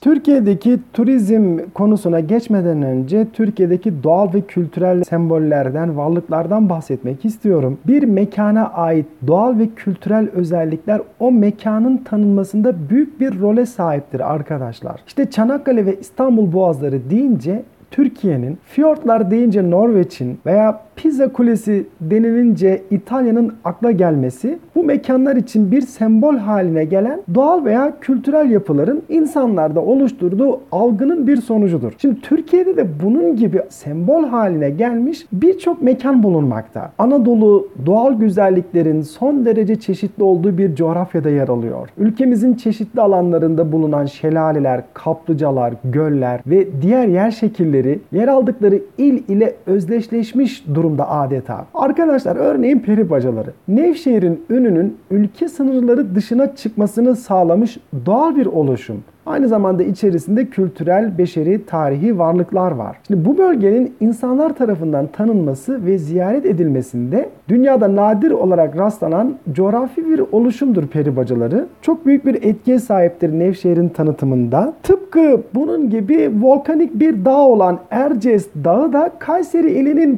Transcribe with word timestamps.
Türkiye'deki 0.00 0.78
turizm 0.92 1.58
konusuna 1.74 2.20
geçmeden 2.20 2.82
önce 2.82 3.26
Türkiye'deki 3.32 4.02
doğal 4.02 4.34
ve 4.34 4.40
kültürel 4.40 5.02
sembollerden, 5.02 5.96
varlıklardan 5.96 6.68
bahsetmek 6.68 7.24
istiyorum. 7.24 7.78
Bir 7.86 8.02
mekana 8.02 8.68
ait 8.68 9.06
doğal 9.26 9.58
ve 9.58 9.68
kültürel 9.76 10.28
özellikler 10.28 11.00
o 11.18 11.32
mekanın 11.32 11.96
tanınmasında 11.96 12.90
büyük 12.90 13.20
bir 13.20 13.40
role 13.40 13.66
sahiptir 13.66 14.32
arkadaşlar. 14.32 15.00
İşte 15.06 15.30
Çanakkale 15.30 15.86
ve 15.86 16.00
İstanbul 16.00 16.52
Boğazları 16.52 17.10
deyince 17.10 17.62
Türkiye'nin, 17.90 18.58
fiyortlar 18.64 19.30
deyince 19.30 19.70
Norveç'in 19.70 20.38
veya 20.46 20.80
Pizza 21.02 21.32
Kulesi 21.32 21.86
denilince 22.00 22.82
İtalya'nın 22.90 23.52
akla 23.64 23.90
gelmesi 23.90 24.58
bu 24.74 24.84
mekanlar 24.84 25.36
için 25.36 25.72
bir 25.72 25.80
sembol 25.80 26.36
haline 26.36 26.84
gelen 26.84 27.22
doğal 27.34 27.64
veya 27.64 27.92
kültürel 28.00 28.50
yapıların 28.50 29.02
insanlarda 29.08 29.80
oluşturduğu 29.80 30.60
algının 30.72 31.26
bir 31.26 31.36
sonucudur. 31.36 31.92
Şimdi 31.98 32.20
Türkiye'de 32.20 32.76
de 32.76 32.86
bunun 33.04 33.36
gibi 33.36 33.62
sembol 33.68 34.24
haline 34.24 34.70
gelmiş 34.70 35.26
birçok 35.32 35.82
mekan 35.82 36.22
bulunmakta. 36.22 36.92
Anadolu 36.98 37.68
doğal 37.86 38.12
güzelliklerin 38.12 39.02
son 39.02 39.44
derece 39.44 39.80
çeşitli 39.80 40.22
olduğu 40.22 40.58
bir 40.58 40.74
coğrafyada 40.74 41.30
yer 41.30 41.48
alıyor. 41.48 41.88
Ülkemizin 41.98 42.54
çeşitli 42.54 43.00
alanlarında 43.00 43.72
bulunan 43.72 44.06
şelaleler, 44.06 44.82
kaplıcalar, 44.94 45.74
göller 45.84 46.40
ve 46.46 46.82
diğer 46.82 47.06
yer 47.06 47.30
şekilleri 47.30 47.98
yer 48.12 48.28
aldıkları 48.28 48.80
il 48.98 49.22
ile 49.28 49.54
özdeşleşmiş 49.66 50.64
durum 50.74 50.89
durumda 50.90 51.10
adeta. 51.10 51.66
Arkadaşlar 51.74 52.36
örneğin 52.36 52.78
peri 52.78 53.10
bacaları. 53.10 53.52
Nevşehir'in 53.68 54.44
ününün 54.50 54.96
ülke 55.10 55.48
sınırları 55.48 56.14
dışına 56.14 56.56
çıkmasını 56.56 57.16
sağlamış 57.16 57.78
doğal 58.06 58.36
bir 58.36 58.46
oluşum. 58.46 59.02
Aynı 59.26 59.48
zamanda 59.48 59.82
içerisinde 59.82 60.46
kültürel, 60.46 61.18
beşeri, 61.18 61.66
tarihi 61.66 62.18
varlıklar 62.18 62.72
var. 62.72 62.96
Şimdi 63.06 63.24
bu 63.24 63.38
bölgenin 63.38 63.94
insanlar 64.00 64.54
tarafından 64.54 65.06
tanınması 65.06 65.86
ve 65.86 65.98
ziyaret 65.98 66.46
edilmesinde 66.46 67.28
dünyada 67.48 67.96
nadir 67.96 68.30
olarak 68.30 68.78
rastlanan 68.78 69.34
coğrafi 69.52 70.08
bir 70.08 70.22
oluşumdur 70.32 70.86
peri 70.86 71.16
bacaları. 71.16 71.66
Çok 71.82 72.06
büyük 72.06 72.26
bir 72.26 72.34
etkiye 72.34 72.78
sahiptir 72.78 73.38
Nevşehir'in 73.38 73.88
tanıtımında. 73.88 74.72
Tıpkı 74.82 75.42
bunun 75.54 75.90
gibi 75.90 76.30
volkanik 76.42 77.00
bir 77.00 77.24
dağ 77.24 77.40
olan 77.40 77.78
Erciyes 77.90 78.48
Dağı 78.64 78.92
da 78.92 79.10
Kayseri 79.18 79.70
ilinin 79.70 80.16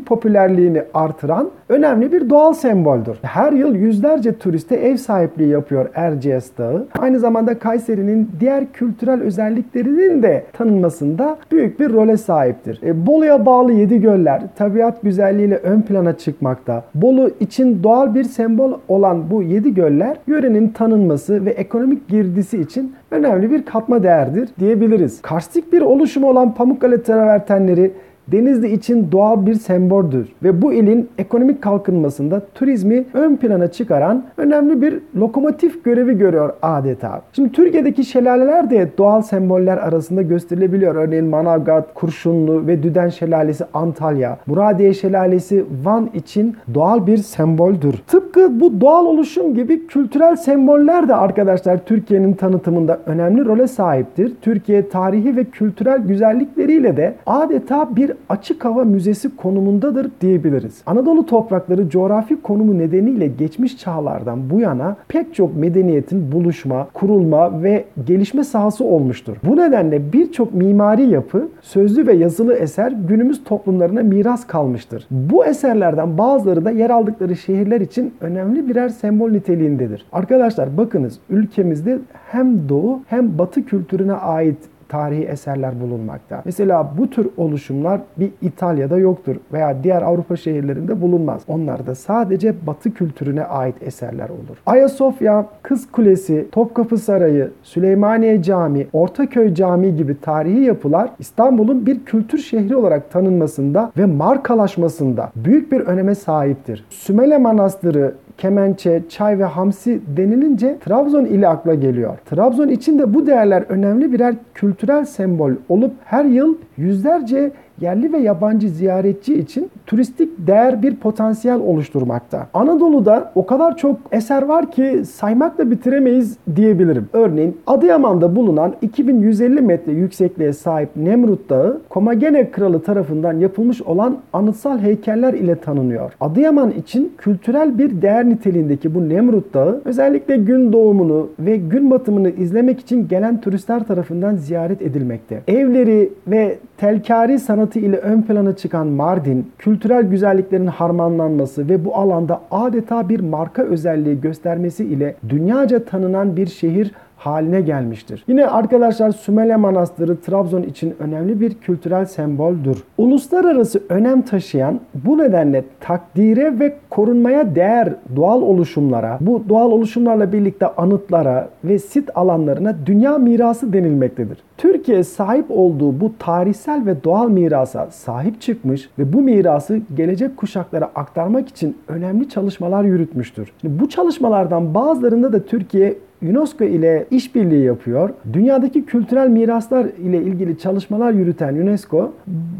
popülerliğini 0.62 0.82
artıran 0.94 1.50
önemli 1.68 2.12
bir 2.12 2.30
doğal 2.30 2.52
semboldür. 2.52 3.18
Her 3.22 3.52
yıl 3.52 3.74
yüzlerce 3.74 4.38
turiste 4.38 4.76
ev 4.76 4.96
sahipliği 4.96 5.48
yapıyor 5.48 5.88
Erciyes 5.94 6.58
Dağı. 6.58 6.86
Aynı 6.98 7.18
zamanda 7.18 7.58
Kayseri'nin 7.58 8.30
diğer 8.40 8.72
kültürel 8.72 9.20
özelliklerinin 9.20 10.22
de 10.22 10.44
tanınmasında 10.52 11.38
büyük 11.52 11.80
bir 11.80 11.92
role 11.92 12.16
sahiptir. 12.16 12.80
E, 12.82 13.06
Bolu'ya 13.06 13.46
bağlı 13.46 13.72
yedi 13.72 14.00
göller 14.00 14.42
tabiat 14.56 15.02
güzelliğiyle 15.02 15.56
ön 15.56 15.82
plana 15.82 16.16
çıkmakta. 16.16 16.84
Bolu 16.94 17.30
için 17.40 17.82
doğal 17.82 18.14
bir 18.14 18.24
sembol 18.24 18.72
olan 18.88 19.30
bu 19.30 19.42
yedi 19.42 19.74
göller 19.74 20.16
yörenin 20.26 20.68
tanınması 20.68 21.44
ve 21.44 21.50
ekonomik 21.50 22.08
girdisi 22.08 22.60
için 22.60 22.94
önemli 23.10 23.50
bir 23.50 23.64
katma 23.64 24.02
değerdir 24.02 24.48
diyebiliriz. 24.60 25.22
Karstik 25.22 25.72
bir 25.72 25.80
oluşum 25.80 26.24
olan 26.24 26.54
Pamukkale 26.54 27.02
travertenleri 27.02 27.92
Denizli 28.32 28.72
için 28.72 29.12
doğal 29.12 29.46
bir 29.46 29.54
semboldür 29.54 30.28
ve 30.42 30.62
bu 30.62 30.72
ilin 30.72 31.08
ekonomik 31.18 31.62
kalkınmasında 31.62 32.42
turizmi 32.54 33.04
ön 33.14 33.36
plana 33.36 33.66
çıkaran 33.66 34.24
önemli 34.36 34.82
bir 34.82 34.98
lokomotif 35.16 35.84
görevi 35.84 36.18
görüyor 36.18 36.52
adeta. 36.62 37.22
Şimdi 37.32 37.52
Türkiye'deki 37.52 38.04
şelaleler 38.04 38.70
de 38.70 38.88
doğal 38.98 39.22
semboller 39.22 39.76
arasında 39.76 40.22
gösterilebiliyor. 40.22 40.94
Örneğin 40.94 41.24
Manavgat, 41.24 41.94
Kurşunlu 41.94 42.66
ve 42.66 42.82
Düden 42.82 43.08
Şelalesi 43.08 43.64
Antalya, 43.74 44.38
Muradiye 44.46 44.94
Şelalesi 44.94 45.64
Van 45.84 46.10
için 46.14 46.56
doğal 46.74 47.06
bir 47.06 47.16
semboldür. 47.16 47.94
Tıpkı 48.06 48.60
bu 48.60 48.80
doğal 48.80 49.06
oluşum 49.06 49.54
gibi 49.54 49.86
kültürel 49.86 50.36
semboller 50.36 51.08
de 51.08 51.14
arkadaşlar 51.14 51.78
Türkiye'nin 51.78 52.32
tanıtımında 52.32 53.00
önemli 53.06 53.44
role 53.44 53.66
sahiptir. 53.66 54.32
Türkiye 54.42 54.88
tarihi 54.88 55.36
ve 55.36 55.44
kültürel 55.44 55.98
güzellikleriyle 55.98 56.96
de 56.96 57.14
adeta 57.26 57.96
bir 57.96 58.12
açık 58.28 58.64
hava 58.64 58.84
müzesi 58.84 59.36
konumundadır 59.36 60.10
diyebiliriz. 60.20 60.82
Anadolu 60.86 61.26
toprakları 61.26 61.88
coğrafi 61.88 62.42
konumu 62.42 62.78
nedeniyle 62.78 63.26
geçmiş 63.26 63.78
çağlardan 63.78 64.50
bu 64.50 64.60
yana 64.60 64.96
pek 65.08 65.34
çok 65.34 65.56
medeniyetin 65.56 66.32
buluşma, 66.32 66.88
kurulma 66.94 67.62
ve 67.62 67.84
gelişme 68.06 68.44
sahası 68.44 68.84
olmuştur. 68.84 69.36
Bu 69.44 69.56
nedenle 69.56 70.12
birçok 70.12 70.54
mimari 70.54 71.08
yapı, 71.08 71.48
sözlü 71.60 72.06
ve 72.06 72.12
yazılı 72.12 72.54
eser 72.54 72.92
günümüz 73.08 73.44
toplumlarına 73.44 74.02
miras 74.02 74.46
kalmıştır. 74.46 75.06
Bu 75.10 75.44
eserlerden 75.44 76.18
bazıları 76.18 76.64
da 76.64 76.70
yer 76.70 76.90
aldıkları 76.90 77.36
şehirler 77.36 77.80
için 77.80 78.14
önemli 78.20 78.68
birer 78.68 78.88
sembol 78.88 79.30
niteliğindedir. 79.30 80.06
Arkadaşlar 80.12 80.76
bakınız 80.76 81.18
ülkemizde 81.30 81.98
hem 82.30 82.68
doğu 82.68 83.00
hem 83.06 83.38
batı 83.38 83.64
kültürüne 83.64 84.12
ait 84.12 84.58
tarihi 84.92 85.24
eserler 85.24 85.80
bulunmakta. 85.80 86.42
Mesela 86.44 86.92
bu 86.98 87.10
tür 87.10 87.28
oluşumlar 87.36 88.00
bir 88.16 88.30
İtalya'da 88.42 88.98
yoktur 88.98 89.36
veya 89.52 89.76
diğer 89.82 90.02
Avrupa 90.02 90.36
şehirlerinde 90.36 91.00
bulunmaz. 91.00 91.42
Onlar 91.48 91.86
da 91.86 91.94
sadece 91.94 92.54
Batı 92.66 92.94
kültürüne 92.94 93.44
ait 93.44 93.74
eserler 93.82 94.28
olur. 94.28 94.56
Ayasofya, 94.66 95.46
Kız 95.62 95.90
Kulesi, 95.92 96.46
Topkapı 96.52 96.98
Sarayı, 96.98 97.50
Süleymaniye 97.62 98.42
Camii, 98.42 98.86
Ortaköy 98.92 99.54
Camii 99.54 99.96
gibi 99.96 100.20
tarihi 100.20 100.60
yapılar 100.60 101.10
İstanbul'un 101.18 101.86
bir 101.86 102.04
kültür 102.04 102.38
şehri 102.38 102.76
olarak 102.76 103.10
tanınmasında 103.10 103.92
ve 103.98 104.06
markalaşmasında 104.06 105.30
büyük 105.36 105.72
bir 105.72 105.80
öneme 105.80 106.14
sahiptir. 106.14 106.84
Sümele 106.90 107.38
Manastırı, 107.38 108.14
kemençe, 108.38 109.02
çay 109.08 109.38
ve 109.38 109.44
hamsi 109.44 110.00
denilince 110.16 110.78
Trabzon 110.84 111.24
ili 111.24 111.48
akla 111.48 111.74
geliyor. 111.74 112.18
Trabzon 112.30 112.68
için 112.68 112.98
de 112.98 113.14
bu 113.14 113.26
değerler 113.26 113.64
önemli 113.68 114.12
birer 114.12 114.34
kültürel 114.54 115.04
sembol 115.04 115.52
olup 115.68 115.92
her 116.04 116.24
yıl 116.24 116.56
yüzlerce 116.76 117.52
yerli 117.82 118.12
ve 118.12 118.18
yabancı 118.18 118.68
ziyaretçi 118.68 119.34
için 119.34 119.70
turistik 119.86 120.30
değer 120.38 120.82
bir 120.82 120.96
potansiyel 120.96 121.60
oluşturmakta. 121.60 122.46
Anadolu'da 122.54 123.32
o 123.34 123.46
kadar 123.46 123.76
çok 123.76 123.96
eser 124.12 124.42
var 124.42 124.70
ki 124.70 125.02
saymakla 125.04 125.70
bitiremeyiz 125.70 126.36
diyebilirim. 126.56 127.08
Örneğin 127.12 127.56
Adıyaman'da 127.66 128.36
bulunan 128.36 128.74
2150 128.82 129.60
metre 129.60 129.92
yüksekliğe 129.92 130.52
sahip 130.52 130.88
Nemrut 130.96 131.50
Dağı, 131.50 131.80
Komagene 131.88 132.50
Kralı 132.50 132.82
tarafından 132.82 133.32
yapılmış 133.38 133.82
olan 133.82 134.18
anıtsal 134.32 134.78
heykeller 134.78 135.34
ile 135.34 135.54
tanınıyor. 135.54 136.12
Adıyaman 136.20 136.70
için 136.70 137.12
kültürel 137.18 137.78
bir 137.78 138.02
değer 138.02 138.28
niteliğindeki 138.28 138.94
bu 138.94 139.08
Nemrut 139.08 139.54
Dağı 139.54 139.80
özellikle 139.84 140.36
gün 140.36 140.72
doğumunu 140.72 141.28
ve 141.38 141.56
gün 141.56 141.90
batımını 141.90 142.30
izlemek 142.30 142.80
için 142.80 143.08
gelen 143.08 143.40
turistler 143.40 143.86
tarafından 143.86 144.34
ziyaret 144.34 144.82
edilmekte. 144.82 145.42
Evleri 145.48 146.12
ve 146.26 146.58
telkari 146.76 147.38
sanatı 147.38 147.71
ile 147.80 147.96
ön 147.96 148.22
plana 148.22 148.56
çıkan 148.56 148.86
Mardin, 148.86 149.52
kültürel 149.58 150.02
güzelliklerin 150.02 150.66
harmanlanması 150.66 151.68
ve 151.68 151.84
bu 151.84 151.96
alanda 151.96 152.40
adeta 152.50 153.08
bir 153.08 153.20
marka 153.20 153.62
özelliği 153.62 154.20
göstermesi 154.20 154.84
ile 154.84 155.14
dünyaca 155.28 155.84
tanınan 155.84 156.36
bir 156.36 156.46
şehir 156.46 156.92
haline 157.22 157.60
gelmiştir. 157.60 158.24
Yine 158.28 158.46
arkadaşlar 158.46 159.10
Sümele 159.10 159.56
Manastırı 159.56 160.20
Trabzon 160.20 160.62
için 160.62 160.94
önemli 160.98 161.40
bir 161.40 161.54
kültürel 161.54 162.04
semboldür. 162.04 162.84
Uluslararası 162.98 163.82
önem 163.88 164.22
taşıyan 164.22 164.80
bu 164.94 165.18
nedenle 165.18 165.64
takdire 165.80 166.60
ve 166.60 166.76
korunmaya 166.90 167.54
değer 167.54 167.92
doğal 168.16 168.42
oluşumlara, 168.42 169.18
bu 169.20 169.44
doğal 169.48 169.70
oluşumlarla 169.70 170.32
birlikte 170.32 170.66
anıtlara 170.66 171.48
ve 171.64 171.78
sit 171.78 172.10
alanlarına 172.14 172.76
dünya 172.86 173.18
mirası 173.18 173.72
denilmektedir. 173.72 174.38
Türkiye 174.58 175.04
sahip 175.04 175.46
olduğu 175.48 176.00
bu 176.00 176.12
tarihsel 176.18 176.86
ve 176.86 177.04
doğal 177.04 177.28
mirasa 177.28 177.90
sahip 177.90 178.40
çıkmış 178.40 178.90
ve 178.98 179.12
bu 179.12 179.20
mirası 179.22 179.80
gelecek 179.94 180.36
kuşaklara 180.36 180.90
aktarmak 180.94 181.48
için 181.48 181.76
önemli 181.88 182.28
çalışmalar 182.28 182.84
yürütmüştür. 182.84 183.52
Şimdi 183.60 183.80
bu 183.80 183.88
çalışmalardan 183.88 184.74
bazılarında 184.74 185.32
da 185.32 185.44
Türkiye 185.44 185.94
UNESCO 186.22 186.64
ile 186.64 187.06
işbirliği 187.10 187.64
yapıyor. 187.64 188.10
Dünyadaki 188.32 188.84
kültürel 188.84 189.28
miraslar 189.28 189.84
ile 189.84 190.22
ilgili 190.22 190.58
çalışmalar 190.58 191.12
yürüten 191.12 191.54
UNESCO 191.54 192.12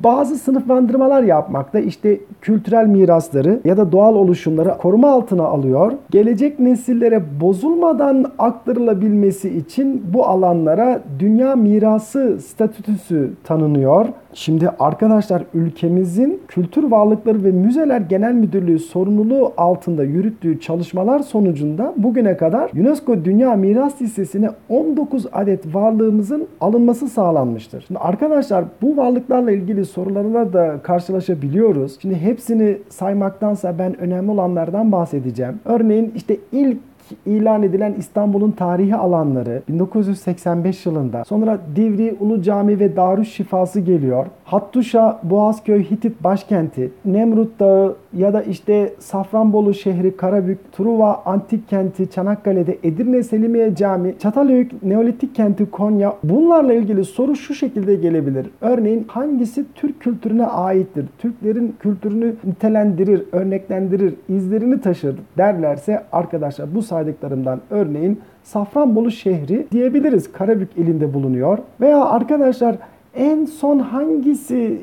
bazı 0.05 0.37
sınıflandırmalar 0.37 1.23
yapmakta. 1.23 1.81
İşte 1.81 2.21
kültürel 2.41 2.87
mirasları 2.87 3.61
ya 3.65 3.77
da 3.77 3.93
doğal 3.93 4.15
oluşumları 4.15 4.79
koruma 4.79 5.11
altına 5.11 5.45
alıyor. 5.45 5.93
Gelecek 6.11 6.59
nesillere 6.59 7.23
bozulmadan 7.41 8.25
aktarılabilmesi 8.39 9.49
için 9.59 10.03
bu 10.15 10.27
alanlara 10.27 11.03
dünya 11.19 11.57
mirası 11.57 12.39
statüsü 12.41 13.31
tanınıyor. 13.45 14.07
Şimdi 14.35 14.69
arkadaşlar 14.69 15.43
ülkemizin 15.55 16.41
Kültür 16.49 16.91
Varlıkları 16.91 17.45
ve 17.45 17.51
Müzeler 17.51 18.01
Genel 18.01 18.33
Müdürlüğü 18.33 18.79
sorumluluğu 18.79 19.53
altında 19.57 20.05
yürüttüğü 20.05 20.61
çalışmalar 20.61 21.19
sonucunda 21.21 21.95
bugüne 21.97 22.37
kadar 22.37 22.71
UNESCO 22.75 23.25
Dünya 23.25 23.57
Miras 23.57 24.03
Listesi'ne 24.03 24.51
19 24.69 25.27
adet 25.33 25.75
varlığımızın 25.75 26.49
alınması 26.61 27.09
sağlanmıştır. 27.09 27.85
Şimdi 27.87 28.01
arkadaşlar 28.01 28.65
bu 28.83 28.97
varlıklarla 28.97 29.53
ilgili 29.53 29.85
sorularla 29.85 30.53
da 30.53 30.81
karşılaşabiliyoruz. 30.83 31.99
Şimdi 32.03 32.17
hepsini 32.17 32.79
saymaktansa 32.89 33.79
ben 33.79 34.01
önemli 34.01 34.31
olanlardan 34.31 34.93
bahsedeceğim. 34.93 35.61
Örneğin 35.65 36.13
işte 36.17 36.37
ilk 36.53 36.79
ilan 37.27 37.63
edilen 37.63 37.95
İstanbul'un 37.99 38.51
tarihi 38.51 38.97
alanları 38.97 39.63
1985 39.69 40.87
yılında. 40.87 41.25
Sonra 41.25 41.59
Divri 41.77 42.17
Ulu 42.21 42.43
Cami 42.43 42.81
ve 42.81 42.97
Darüşşifası 42.97 43.81
geliyor. 43.81 44.27
Hattuşa 44.45 45.21
Boğazköy 45.23 45.91
Hitit 45.91 46.25
başkenti, 46.25 46.91
Nemrut 47.05 47.61
Dağı 47.61 47.97
ya 48.17 48.33
da 48.33 48.43
işte 48.43 48.95
Safranbolu 48.99 49.75
şehri 49.75 50.17
Karabük, 50.17 50.73
Truva 50.73 51.23
Antik 51.25 51.69
Kenti 51.69 52.11
Çanakkale'de, 52.11 52.79
Edirne 52.83 53.23
Selimiye 53.23 53.75
Cami, 53.75 54.19
Çatalhöyük 54.19 54.83
Neolitik 54.83 55.35
Kenti 55.35 55.71
Konya. 55.71 56.15
Bunlarla 56.25 56.73
ilgili 56.73 57.05
soru 57.05 57.37
şu 57.37 57.55
şekilde 57.55 57.95
gelebilir. 57.95 58.47
Örneğin 58.61 59.05
hangisi 59.09 59.65
Türk 59.75 60.01
kültürüne 60.01 60.47
aittir? 60.47 61.07
Türklerin 61.19 61.77
kültürünü 61.81 62.35
nitelendirir, 62.45 63.23
örneklendirir, 63.33 64.15
izlerini 64.29 64.81
taşır 64.81 65.17
derlerse 65.39 66.05
arkadaşlar 66.13 66.75
bu 66.75 66.83
saydıklarımdan 67.03 67.61
örneğin 67.71 68.21
Safranbolu 68.43 69.11
şehri 69.11 69.67
diyebiliriz. 69.73 70.33
Karabük 70.33 70.77
ilinde 70.77 71.15
bulunuyor. 71.15 71.59
Veya 71.81 72.05
arkadaşlar 72.05 72.77
en 73.15 73.45
son 73.45 73.79
hangisi 73.79 74.79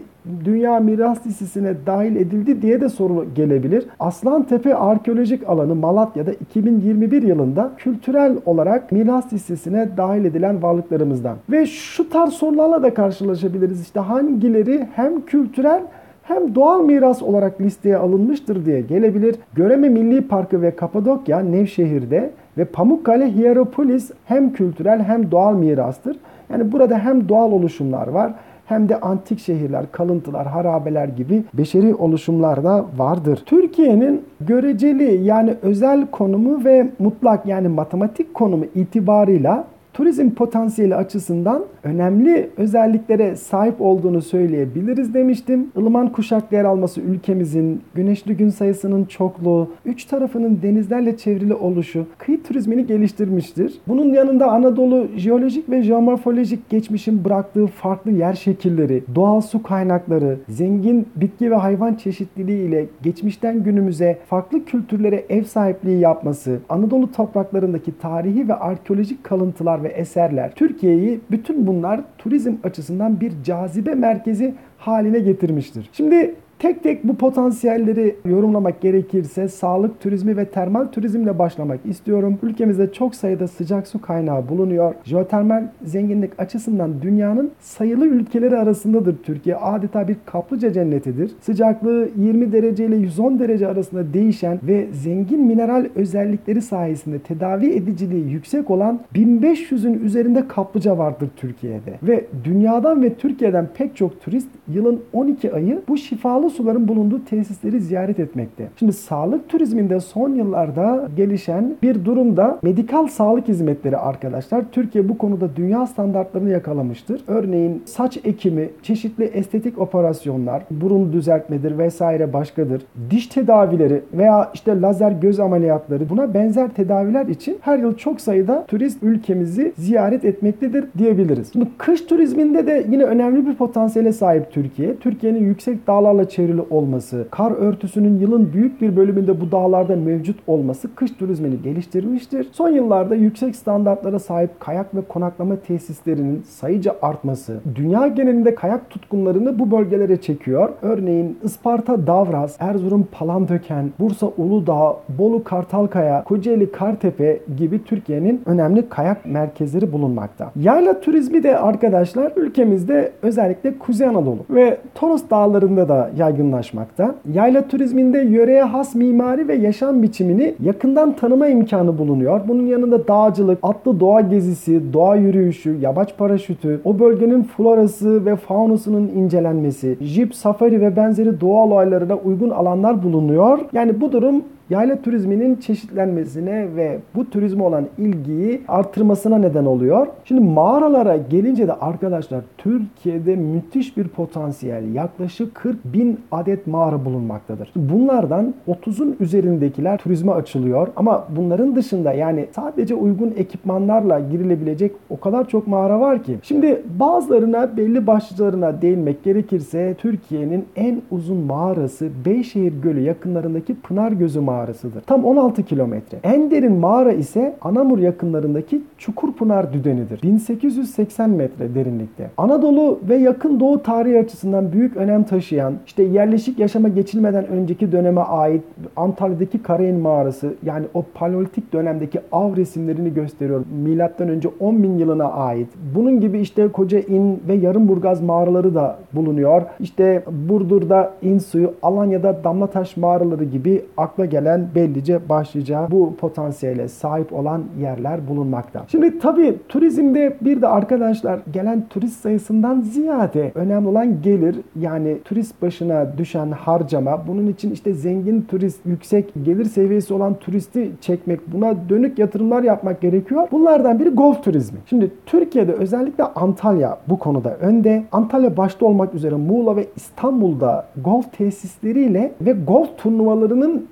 Dünya 0.45 0.79
Miras 0.79 1.27
Listesi'ne 1.27 1.73
dahil 1.85 2.15
edildi 2.15 2.61
diye 2.61 2.81
de 2.81 2.89
soru 2.89 3.25
gelebilir. 3.35 3.85
Aslantepe 3.99 4.75
Arkeolojik 4.75 5.49
Alanı 5.49 5.75
Malatya'da 5.75 6.31
2021 6.31 7.23
yılında 7.23 7.71
kültürel 7.77 8.37
olarak 8.45 8.91
miras 8.91 9.33
listesine 9.33 9.89
dahil 9.97 10.25
edilen 10.25 10.63
varlıklarımızdan. 10.63 11.37
Ve 11.49 11.65
şu 11.65 12.09
tarz 12.09 12.33
sorularla 12.33 12.83
da 12.83 12.93
karşılaşabiliriz. 12.93 13.81
İşte 13.81 13.99
hangileri 13.99 14.87
hem 14.95 15.25
kültürel 15.25 15.81
hem 16.29 16.55
doğal 16.55 16.81
miras 16.81 17.23
olarak 17.23 17.61
listeye 17.61 17.97
alınmıştır 17.97 18.65
diye 18.65 18.81
gelebilir. 18.81 19.35
Göreme 19.53 19.89
Milli 19.89 20.27
Parkı 20.27 20.61
ve 20.61 20.75
Kapadokya 20.75 21.39
Nevşehir'de 21.39 22.29
ve 22.57 22.65
Pamukkale 22.65 23.35
Hierapolis 23.35 24.11
hem 24.25 24.53
kültürel 24.53 25.03
hem 25.03 25.31
doğal 25.31 25.53
mirastır. 25.53 26.17
Yani 26.49 26.71
burada 26.71 26.99
hem 26.99 27.29
doğal 27.29 27.51
oluşumlar 27.51 28.07
var 28.07 28.33
hem 28.65 28.89
de 28.89 28.99
antik 28.99 29.39
şehirler, 29.39 29.85
kalıntılar, 29.91 30.47
harabeler 30.47 31.07
gibi 31.07 31.43
beşeri 31.53 31.95
oluşumlar 31.95 32.63
da 32.63 32.85
vardır. 32.97 33.43
Türkiye'nin 33.45 34.21
göreceli 34.41 35.23
yani 35.23 35.55
özel 35.61 36.07
konumu 36.07 36.65
ve 36.65 36.89
mutlak 36.99 37.45
yani 37.45 37.67
matematik 37.67 38.33
konumu 38.33 38.65
itibarıyla 38.75 39.63
turizm 39.99 40.29
potansiyeli 40.29 40.95
açısından 40.95 41.63
önemli 41.83 42.49
özelliklere 42.57 43.35
sahip 43.35 43.81
olduğunu 43.81 44.21
söyleyebiliriz 44.21 45.13
demiştim. 45.13 45.67
Ilıman 45.77 46.11
kuşak 46.11 46.51
yer 46.51 46.65
alması 46.65 47.01
ülkemizin, 47.01 47.81
güneşli 47.95 48.37
gün 48.37 48.49
sayısının 48.49 49.05
çokluğu, 49.05 49.71
üç 49.85 50.05
tarafının 50.05 50.59
denizlerle 50.61 51.17
çevrili 51.17 51.53
oluşu 51.53 52.05
kıyı 52.17 52.43
turizmini 52.43 52.85
geliştirmiştir. 52.85 53.73
Bunun 53.87 54.13
yanında 54.13 54.51
Anadolu 54.51 55.07
jeolojik 55.15 55.69
ve 55.69 55.83
jeomorfolojik 55.83 56.69
geçmişin 56.69 57.25
bıraktığı 57.25 57.67
farklı 57.67 58.11
yer 58.11 58.33
şekilleri, 58.33 59.03
doğal 59.15 59.41
su 59.41 59.63
kaynakları, 59.63 60.37
zengin 60.49 61.07
bitki 61.15 61.51
ve 61.51 61.55
hayvan 61.55 61.93
çeşitliliği 61.93 62.67
ile 62.67 62.85
geçmişten 63.03 63.63
günümüze 63.63 64.17
farklı 64.29 64.65
kültürlere 64.65 65.25
ev 65.29 65.43
sahipliği 65.43 65.99
yapması, 65.99 66.59
Anadolu 66.69 67.11
topraklarındaki 67.11 67.99
tarihi 68.01 68.47
ve 68.49 68.53
arkeolojik 68.53 69.23
kalıntılar 69.23 69.83
ve 69.83 69.88
eserler 69.89 70.55
Türkiye'yi 70.55 71.19
bütün 71.31 71.67
bunlar 71.67 72.01
turizm 72.17 72.53
açısından 72.63 73.21
bir 73.21 73.33
cazibe 73.43 73.95
merkezi 73.95 74.55
haline 74.77 75.19
getirmiştir. 75.19 75.89
Şimdi 75.93 76.35
Tek 76.59 76.83
tek 76.83 77.03
bu 77.03 77.15
potansiyelleri 77.15 78.15
yorumlamak 78.25 78.81
gerekirse 78.81 79.47
sağlık 79.47 80.01
turizmi 80.01 80.37
ve 80.37 80.45
termal 80.45 80.85
turizmle 80.85 81.39
başlamak 81.39 81.79
istiyorum. 81.85 82.39
Ülkemizde 82.43 82.93
çok 82.93 83.15
sayıda 83.15 83.47
sıcak 83.47 83.87
su 83.87 84.01
kaynağı 84.01 84.49
bulunuyor. 84.49 84.95
Jeotermal 85.03 85.63
zenginlik 85.83 86.39
açısından 86.39 87.01
dünyanın 87.01 87.51
sayılı 87.59 88.07
ülkeleri 88.07 88.57
arasındadır 88.57 89.15
Türkiye. 89.23 89.55
Adeta 89.55 90.07
bir 90.07 90.15
kaplıca 90.25 90.73
cennetidir. 90.73 91.31
Sıcaklığı 91.41 92.09
20 92.17 92.51
derece 92.51 92.85
ile 92.85 92.95
110 92.95 93.39
derece 93.39 93.67
arasında 93.67 94.13
değişen 94.13 94.59
ve 94.63 94.87
zengin 94.91 95.39
mineral 95.39 95.85
özellikleri 95.95 96.61
sayesinde 96.61 97.19
tedavi 97.19 97.73
ediciliği 97.73 98.31
yüksek 98.31 98.69
olan 98.69 98.99
1500'ün 99.15 100.03
üzerinde 100.03 100.47
kaplıca 100.47 100.97
vardır 100.97 101.29
Türkiye'de. 101.35 101.93
Ve 102.03 102.25
dünyadan 102.43 103.03
ve 103.03 103.13
Türkiye'den 103.13 103.67
pek 103.73 103.95
çok 103.95 104.21
turist 104.21 104.49
yılın 104.67 105.01
12 105.13 105.53
ayı 105.53 105.81
bu 105.87 105.97
şifalı 105.97 106.48
suların 106.49 106.87
bulunduğu 106.87 107.25
tesisleri 107.25 107.79
ziyaret 107.79 108.19
etmekte. 108.19 108.67
Şimdi 108.79 108.93
sağlık 108.93 109.49
turizminde 109.49 109.99
son 109.99 110.35
yıllarda 110.35 111.09
gelişen 111.17 111.75
bir 111.83 112.05
durumda 112.05 112.59
medikal 112.61 113.07
sağlık 113.07 113.47
hizmetleri 113.47 113.97
arkadaşlar. 113.97 114.63
Türkiye 114.71 115.09
bu 115.09 115.17
konuda 115.17 115.55
dünya 115.55 115.87
standartlarını 115.87 116.49
yakalamıştır. 116.49 117.21
Örneğin 117.27 117.83
saç 117.85 118.17
ekimi, 118.23 118.69
çeşitli 118.83 119.23
estetik 119.23 119.79
operasyonlar, 119.79 120.63
burun 120.71 121.13
düzeltmedir 121.13 121.77
vesaire 121.77 122.33
başkadır. 122.33 122.81
Diş 123.11 123.27
tedavileri 123.27 124.01
veya 124.13 124.51
işte 124.53 124.81
lazer 124.81 125.11
göz 125.11 125.39
ameliyatları 125.39 126.09
buna 126.09 126.33
benzer 126.33 126.69
tedaviler 126.69 127.25
için 127.25 127.57
her 127.61 127.77
yıl 127.77 127.97
çok 127.97 128.21
sayıda 128.21 128.65
turist 128.67 129.03
ülkemizi 129.03 129.73
ziyaret 129.77 130.25
etmektedir 130.25 130.85
diyebiliriz. 130.97 131.51
Şimdi 131.53 131.67
kış 131.77 132.01
turizminde 132.01 132.67
de 132.67 132.85
yine 132.91 133.03
önemli 133.03 133.47
bir 133.47 133.55
potansiyele 133.55 134.13
sahip 134.13 134.51
Türkiye. 134.51 134.95
Türkiye'nin 134.95 135.45
yüksek 135.45 135.87
dağlarla 135.87 136.29
çevrili 136.29 136.38
olması, 136.69 137.27
kar 137.31 137.51
örtüsünün 137.51 138.19
yılın 138.19 138.53
büyük 138.53 138.81
bir 138.81 138.95
bölümünde 138.95 139.41
bu 139.41 139.51
dağlarda 139.51 139.95
mevcut 139.95 140.39
olması 140.47 140.95
kış 140.95 141.11
turizmini 141.11 141.61
geliştirmiştir. 141.61 142.47
Son 142.51 142.69
yıllarda 142.69 143.15
yüksek 143.15 143.55
standartlara 143.55 144.19
sahip 144.19 144.59
kayak 144.59 144.95
ve 144.95 145.01
konaklama 145.01 145.55
tesislerinin 145.55 146.41
sayıca 146.41 146.95
artması, 147.01 147.59
dünya 147.75 148.07
genelinde 148.07 148.55
kayak 148.55 148.89
tutkunlarını 148.89 149.59
bu 149.59 149.71
bölgelere 149.71 150.21
çekiyor. 150.21 150.69
Örneğin 150.81 151.37
Isparta 151.43 152.07
Davraz, 152.07 152.55
Erzurum 152.59 153.07
Palandöken, 153.11 153.91
Bursa 153.99 154.27
Uludağ, 154.37 154.97
Bolu 155.09 155.43
Kartalkaya, 155.43 156.23
Kocaeli 156.23 156.71
Kartepe 156.71 157.39
gibi 157.57 157.83
Türkiye'nin 157.83 158.41
önemli 158.45 158.89
kayak 158.89 159.25
merkezleri 159.25 159.91
bulunmakta. 159.91 160.51
Yayla 160.55 160.99
turizmi 160.99 161.43
de 161.43 161.57
arkadaşlar 161.57 162.31
ülkemizde 162.35 163.11
özellikle 163.21 163.79
Kuzey 163.79 164.07
Anadolu 164.07 164.39
ve 164.49 164.77
Toros 164.95 165.23
Dağları'nda 165.29 165.89
da 165.89 166.11
yaygınlaşmakta. 166.29 167.15
Yayla 167.33 167.67
turizminde 167.67 168.19
yöreye 168.19 168.63
has 168.63 168.95
mimari 168.95 169.47
ve 169.47 169.55
yaşam 169.55 170.03
biçimini 170.03 170.55
yakından 170.63 171.15
tanıma 171.15 171.47
imkanı 171.47 171.97
bulunuyor. 171.97 172.41
Bunun 172.47 172.65
yanında 172.65 173.07
dağcılık, 173.07 173.59
atlı 173.63 173.99
doğa 173.99 174.21
gezisi, 174.21 174.93
doğa 174.93 175.15
yürüyüşü, 175.15 175.77
yabaç 175.81 176.17
paraşütü, 176.17 176.81
o 176.83 176.99
bölgenin 176.99 177.43
florası 177.43 178.25
ve 178.25 178.35
faunusunun 178.35 179.07
incelenmesi, 179.07 179.97
jip, 180.01 180.35
safari 180.35 180.81
ve 180.81 180.95
benzeri 180.95 181.41
doğal 181.41 181.71
olaylarına 181.71 182.15
uygun 182.15 182.49
alanlar 182.49 183.03
bulunuyor. 183.03 183.59
Yani 183.73 184.01
bu 184.01 184.11
durum 184.11 184.43
yayla 184.69 185.01
turizminin 185.01 185.55
çeşitlenmesine 185.55 186.75
ve 186.75 186.99
bu 187.15 187.29
turizme 187.29 187.63
olan 187.63 187.85
ilgiyi 187.97 188.61
artırmasına 188.67 189.37
neden 189.37 189.65
oluyor. 189.65 190.07
Şimdi 190.25 190.41
mağaralara 190.41 191.17
gelince 191.17 191.67
de 191.67 191.73
arkadaşlar 191.73 192.41
Türkiye'de 192.57 193.35
müthiş 193.35 193.97
bir 193.97 194.07
potansiyel 194.07 194.93
yaklaşık 194.93 195.55
40 195.55 195.85
bin 195.85 196.19
adet 196.31 196.67
mağara 196.67 197.05
bulunmaktadır. 197.05 197.71
Bunlardan 197.75 198.53
30'un 198.67 199.15
üzerindekiler 199.19 199.97
turizme 199.97 200.31
açılıyor 200.31 200.87
ama 200.95 201.27
bunların 201.35 201.75
dışında 201.75 202.13
yani 202.13 202.47
sadece 202.55 202.95
uygun 202.95 203.33
ekipmanlarla 203.37 204.19
girilebilecek 204.19 204.91
o 205.09 205.19
kadar 205.19 205.47
çok 205.47 205.67
mağara 205.67 205.99
var 205.99 206.23
ki. 206.23 206.37
Şimdi 206.43 206.81
bazılarına 206.99 207.77
belli 207.77 208.07
başlılarına 208.07 208.81
değinmek 208.81 209.23
gerekirse 209.23 209.95
Türkiye'nin 209.97 210.65
en 210.75 211.01
uzun 211.11 211.37
mağarası 211.37 212.09
Beyşehir 212.25 212.73
Gölü 212.81 212.99
yakınlarındaki 212.99 213.75
Pınargözü 213.75 214.39
mağarası 214.39 214.58
mağarasıdır. 214.59 215.01
Tam 215.01 215.25
16 215.25 215.63
kilometre. 215.63 216.17
En 216.23 216.51
derin 216.51 216.73
mağara 216.73 217.11
ise 217.11 217.55
Anamur 217.61 217.99
yakınlarındaki 217.99 218.81
Çukurpınar 218.97 219.73
Düdeni'dir. 219.73 220.21
1880 220.23 221.29
metre 221.29 221.75
derinlikte. 221.75 222.29
Anadolu 222.37 222.99
ve 223.09 223.15
yakın 223.15 223.59
doğu 223.59 223.83
tarihi 223.83 224.19
açısından 224.19 224.71
büyük 224.71 224.97
önem 224.97 225.23
taşıyan, 225.23 225.73
işte 225.85 226.03
yerleşik 226.03 226.59
yaşama 226.59 226.87
geçilmeden 226.87 227.47
önceki 227.47 227.91
döneme 227.91 228.21
ait 228.21 228.63
Antalya'daki 228.95 229.63
Karayin 229.63 229.99
mağarası 229.99 230.53
yani 230.65 230.85
o 230.93 231.03
paleolitik 231.13 231.73
dönemdeki 231.73 232.19
av 232.31 232.55
resimlerini 232.55 233.13
gösteriyor. 233.13 233.65
Milattan 233.83 234.29
önce 234.29 234.49
10 234.59 234.83
bin 234.83 234.97
yılına 234.97 235.25
ait. 235.25 235.67
Bunun 235.95 236.21
gibi 236.21 236.39
işte 236.39 236.67
Koca 236.67 236.99
İn 236.99 237.39
ve 237.47 237.53
Yarımburgaz 237.53 238.21
mağaraları 238.21 238.75
da 238.75 238.97
bulunuyor. 239.13 239.61
İşte 239.79 240.23
Burdur'da 240.49 241.13
İn 241.21 241.37
suyu, 241.37 241.73
Alanya'da 241.81 242.43
Damlataş 242.43 242.97
mağaraları 242.97 243.43
gibi 243.43 243.85
akla 243.97 244.25
gelen 244.25 244.48
bellice 244.75 245.29
başlıca 245.29 245.87
bu 245.91 246.15
potansiyele 246.15 246.87
sahip 246.87 247.33
olan 247.33 247.63
yerler 247.81 248.27
bulunmakta. 248.27 248.85
Şimdi 248.87 249.19
tabii 249.19 249.57
turizmde 249.69 250.37
bir 250.41 250.61
de 250.61 250.67
arkadaşlar 250.67 251.39
gelen 251.53 251.85
turist 251.89 252.21
sayısından 252.21 252.81
ziyade 252.81 253.51
önemli 253.55 253.87
olan 253.87 254.21
gelir 254.21 254.55
yani 254.79 255.17
turist 255.25 255.61
başına 255.61 256.17
düşen 256.17 256.51
harcama. 256.51 257.27
Bunun 257.27 257.47
için 257.47 257.71
işte 257.71 257.93
zengin 257.93 258.41
turist, 258.41 258.85
yüksek 258.85 259.33
gelir 259.43 259.65
seviyesi 259.65 260.13
olan 260.13 260.33
turisti 260.33 260.91
çekmek, 261.01 261.53
buna 261.53 261.75
dönük 261.89 262.19
yatırımlar 262.19 262.63
yapmak 262.63 263.01
gerekiyor. 263.01 263.47
Bunlardan 263.51 263.99
biri 263.99 264.09
golf 264.09 264.43
turizmi. 264.43 264.79
Şimdi 264.85 265.11
Türkiye'de 265.25 265.73
özellikle 265.73 266.23
Antalya 266.23 266.97
bu 267.09 267.19
konuda 267.19 267.57
önde. 267.57 268.03
Antalya 268.11 268.57
başta 268.57 268.85
olmak 268.85 269.15
üzere 269.15 269.35
Muğla 269.35 269.75
ve 269.75 269.87
İstanbul'da 269.95 270.85
golf 271.03 271.33
tesisleriyle 271.33 272.31
ve 272.41 272.51
golf 272.51 272.97
turnuvalarının 272.97 273.87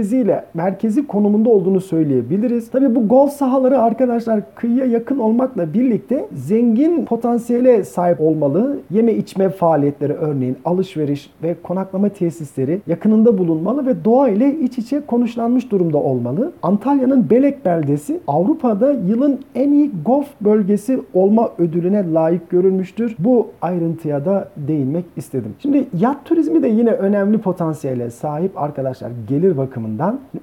merkeziyle, 0.00 0.44
merkezi 0.54 1.06
konumunda 1.06 1.50
olduğunu 1.50 1.80
söyleyebiliriz. 1.80 2.70
Tabii 2.70 2.94
bu 2.94 3.08
golf 3.08 3.32
sahaları 3.32 3.78
arkadaşlar 3.78 4.40
kıyıya 4.54 4.86
yakın 4.86 5.18
olmakla 5.18 5.74
birlikte 5.74 6.28
zengin 6.34 7.04
potansiyele 7.04 7.84
sahip 7.84 8.20
olmalı. 8.20 8.78
Yeme 8.90 9.12
içme 9.12 9.48
faaliyetleri 9.48 10.12
örneğin 10.12 10.56
alışveriş 10.64 11.30
ve 11.42 11.54
konaklama 11.62 12.08
tesisleri 12.08 12.80
yakınında 12.86 13.38
bulunmalı 13.38 13.86
ve 13.86 14.04
doğa 14.04 14.28
ile 14.28 14.58
iç 14.58 14.78
içe 14.78 15.06
konuşlanmış 15.06 15.70
durumda 15.70 15.98
olmalı. 15.98 16.52
Antalya'nın 16.62 17.30
Belek 17.30 17.64
beldesi 17.64 18.20
Avrupa'da 18.26 18.92
yılın 18.92 19.38
en 19.54 19.72
iyi 19.72 19.90
golf 20.04 20.26
bölgesi 20.40 21.00
olma 21.14 21.50
ödülüne 21.58 22.12
layık 22.12 22.50
görülmüştür. 22.50 23.16
Bu 23.18 23.48
ayrıntıya 23.62 24.24
da 24.24 24.48
değinmek 24.56 25.04
istedim. 25.16 25.54
Şimdi 25.58 25.84
yat 25.98 26.24
turizmi 26.24 26.62
de 26.62 26.68
yine 26.68 26.90
önemli 26.90 27.38
potansiyele 27.38 28.10
sahip 28.10 28.58
arkadaşlar 28.58 29.10
gelir 29.28 29.56
bakımından. 29.56 29.89